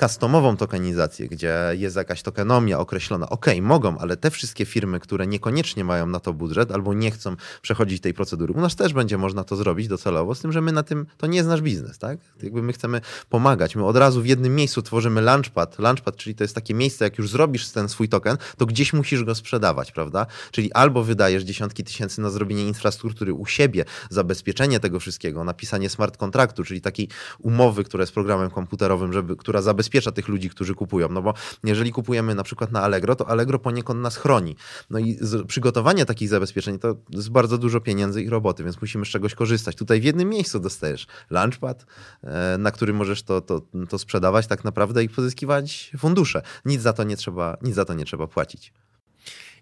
customową 0.00 0.56
tokenizację, 0.56 1.28
gdzie 1.28 1.56
jest 1.72 1.96
jakaś 1.96 2.22
tokenomia 2.22 2.78
określona, 2.78 3.28
ok, 3.28 3.46
mogą, 3.62 3.98
ale 3.98 4.16
te 4.16 4.30
wszystkie 4.30 4.64
firmy, 4.64 5.00
które 5.00 5.26
niekoniecznie 5.26 5.84
mają 5.84 6.06
na 6.06 6.20
to 6.20 6.32
budżet 6.32 6.72
albo 6.72 6.94
nie 6.94 7.10
chcą 7.10 7.36
przechodzić 7.62 8.02
tej 8.02 8.14
procedury, 8.14 8.52
u 8.52 8.60
nas 8.60 8.76
też 8.76 8.92
będzie 8.92 9.18
można 9.18 9.44
to 9.44 9.56
zrobić 9.56 9.88
docelowo, 9.88 10.34
z 10.34 10.40
tym, 10.40 10.52
że 10.52 10.60
my 10.60 10.72
na 10.72 10.82
tym, 10.82 11.06
to 11.16 11.26
nie 11.26 11.36
jest 11.36 11.48
nasz 11.48 11.62
biznes, 11.62 11.98
tak? 11.98 12.18
Jakby 12.42 12.62
my 12.62 12.72
chcemy 12.72 13.00
pomagać. 13.28 13.76
My 13.76 13.84
od 13.84 13.96
razu 13.96 14.22
w 14.22 14.26
jednym 14.26 14.54
miejscu 14.54 14.82
tworzymy 14.82 15.20
launchpad. 15.20 15.78
Launchpad, 15.78 16.16
czyli 16.16 16.34
to 16.34 16.44
jest 16.44 16.54
takie 16.54 16.74
miejsce, 16.74 17.04
jak 17.04 17.18
już 17.18 17.30
zrobisz 17.30 17.68
ten 17.68 17.88
swój 17.88 18.08
token, 18.08 18.36
to 18.56 18.66
gdzieś 18.66 18.92
musisz 18.92 19.24
go 19.24 19.34
sprzedawać, 19.34 19.92
prawda? 19.92 20.26
Czyli 20.50 20.72
albo 20.72 21.04
wydajesz 21.04 21.42
dziesiątki 21.42 21.84
tysięcy 21.84 22.20
na 22.20 22.30
zrobienie 22.30 22.66
infrastruktury 22.66 23.32
u 23.32 23.46
siebie, 23.46 23.84
zabezpieczenie 24.10 24.80
tego 24.80 25.00
wszystkiego, 25.00 25.44
napisanie 25.44 25.90
smart 25.90 26.16
kontraktu, 26.16 26.64
czyli 26.64 26.80
takiej 26.80 27.08
umowy, 27.38 27.84
która 27.84 28.02
jest 28.02 28.12
programem 28.12 28.50
komputerowym, 28.50 29.12
żeby, 29.12 29.36
która 29.36 29.62
zabezpiecza 29.62 29.87
zabezpiecza 29.88 30.12
tych 30.12 30.28
ludzi, 30.28 30.50
którzy 30.50 30.74
kupują. 30.74 31.08
No 31.08 31.22
bo 31.22 31.34
jeżeli 31.64 31.92
kupujemy 31.92 32.34
na 32.34 32.42
przykład 32.42 32.72
na 32.72 32.82
Allegro, 32.82 33.16
to 33.16 33.28
Allegro 33.28 33.58
poniekąd 33.58 34.00
nas 34.00 34.16
chroni. 34.16 34.56
No 34.90 34.98
i 34.98 35.18
przygotowanie 35.46 36.04
takich 36.04 36.28
zabezpieczeń 36.28 36.78
to 36.78 36.96
jest 37.10 37.30
bardzo 37.30 37.58
dużo 37.58 37.80
pieniędzy 37.80 38.22
i 38.22 38.28
roboty, 38.28 38.64
więc 38.64 38.80
musimy 38.80 39.06
z 39.06 39.08
czegoś 39.08 39.34
korzystać. 39.34 39.76
Tutaj 39.76 40.00
w 40.00 40.04
jednym 40.04 40.28
miejscu 40.28 40.60
dostajesz 40.60 41.06
launchpad, 41.30 41.86
e, 42.22 42.58
na 42.58 42.70
którym 42.70 42.96
możesz 42.96 43.22
to, 43.22 43.40
to, 43.40 43.60
to 43.88 43.98
sprzedawać 43.98 44.46
tak 44.46 44.64
naprawdę 44.64 45.04
i 45.04 45.08
pozyskiwać 45.08 45.92
fundusze. 45.98 46.42
Nic 46.64 46.82
za 46.82 46.92
to 46.92 47.04
nie 47.04 47.16
trzeba, 47.16 47.56
nic 47.62 47.74
za 47.74 47.84
to 47.84 47.94
nie 47.94 48.04
trzeba 48.04 48.26
płacić. 48.26 48.72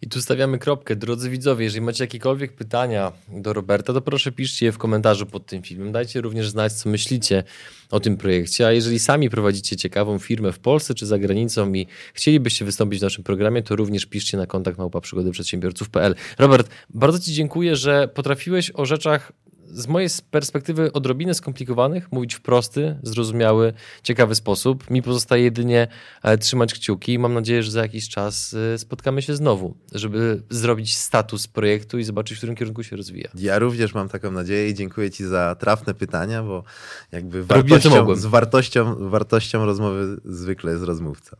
I 0.03 0.09
tu 0.09 0.23
stawiamy 0.23 0.59
kropkę. 0.59 0.97
Drodzy 0.97 1.31
widzowie, 1.31 1.65
jeżeli 1.65 1.85
macie 1.85 2.05
jakiekolwiek 2.05 2.53
pytania 2.53 3.13
do 3.29 3.53
Roberta, 3.53 3.93
to 3.93 4.01
proszę 4.01 4.33
piszcie 4.33 4.67
je 4.67 4.73
w 4.73 4.79
komentarzu 4.79 5.27
pod 5.27 5.47
tym 5.47 5.63
filmem. 5.63 5.93
Dajcie 5.93 6.21
również 6.21 6.49
znać, 6.49 6.73
co 6.73 6.89
myślicie 6.89 7.45
o 7.91 8.01
tym 8.01 8.17
projekcie. 8.17 8.67
A 8.67 8.73
jeżeli 8.73 8.99
sami 8.99 9.31
prowadzicie 9.31 9.77
ciekawą 9.77 10.19
firmę 10.19 10.53
w 10.53 10.59
Polsce 10.59 10.95
czy 10.95 11.07
za 11.07 11.19
granicą 11.19 11.75
i 11.75 11.87
chcielibyście 12.15 12.65
wystąpić 12.65 13.01
w 13.01 13.03
naszym 13.03 13.25
programie, 13.25 13.63
to 13.63 13.77
również 13.77 14.07
piszcie 14.07 14.37
na 14.37 14.47
kontakt 14.47 14.79
małpa 14.79 15.01
przedsiębiorców.pl. 15.33 16.15
Robert, 16.39 16.71
bardzo 16.91 17.19
Ci 17.19 17.33
dziękuję, 17.33 17.77
że 17.77 18.09
potrafiłeś 18.09 18.71
o 18.75 18.87
rzeczach 18.87 19.33
z 19.68 19.87
mojej 19.87 20.09
perspektywy 20.31 20.92
odrobinę 20.92 21.35
skomplikowanych, 21.35 22.12
mówić 22.12 22.35
w 22.35 22.40
prosty, 22.40 22.96
zrozumiały, 23.02 23.72
ciekawy 24.02 24.35
sposób. 24.35 24.90
Mi 24.90 25.02
pozostaje 25.02 25.44
jedynie 25.44 25.88
e, 26.22 26.38
trzymać 26.38 26.74
kciuki 26.74 27.12
i 27.12 27.18
mam 27.18 27.35
nadzieję, 27.35 27.62
że 27.62 27.70
za 27.70 27.83
jakiś 27.83 28.09
czas 28.09 28.55
e, 28.74 28.79
spotkamy 28.79 29.22
się 29.22 29.37
znowu, 29.37 29.74
żeby 29.92 30.42
zrobić 30.50 30.96
status 30.96 31.46
projektu 31.46 31.98
i 31.98 32.05
zobaczyć, 32.05 32.37
w 32.37 32.40
którym 32.40 32.57
kierunku 32.57 32.83
się 32.83 32.96
rozwija. 32.96 33.29
Ja 33.35 33.59
również 33.59 33.94
mam 33.94 34.09
taką 34.09 34.31
nadzieję 34.31 34.68
i 34.68 34.74
dziękuję 34.74 35.11
Ci 35.11 35.24
za 35.24 35.57
trafne 35.59 35.94
pytania, 35.94 36.42
bo 36.42 36.64
jakby 37.12 37.44
wartością, 37.44 38.14
z 38.14 38.26
wartością, 38.26 39.11
wartością 39.11 39.64
rozmowy 39.64 40.20
zwykle 40.24 40.72
jest 40.72 40.85
rozmówca. 40.85 41.37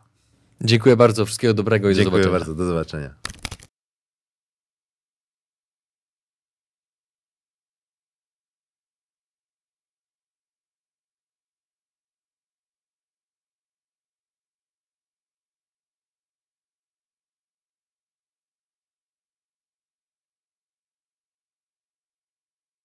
Dziękuję 0.61 0.97
bardzo, 0.97 1.27
wszystkiego 1.27 1.55
dobrego 1.55 1.91
i 1.91 1.95
Dziękuję 1.95 2.23
do 2.23 2.29
zobaczenia. 2.29 2.39
bardzo, 2.39 2.55
do 2.55 2.67
zobaczenia. 2.67 3.15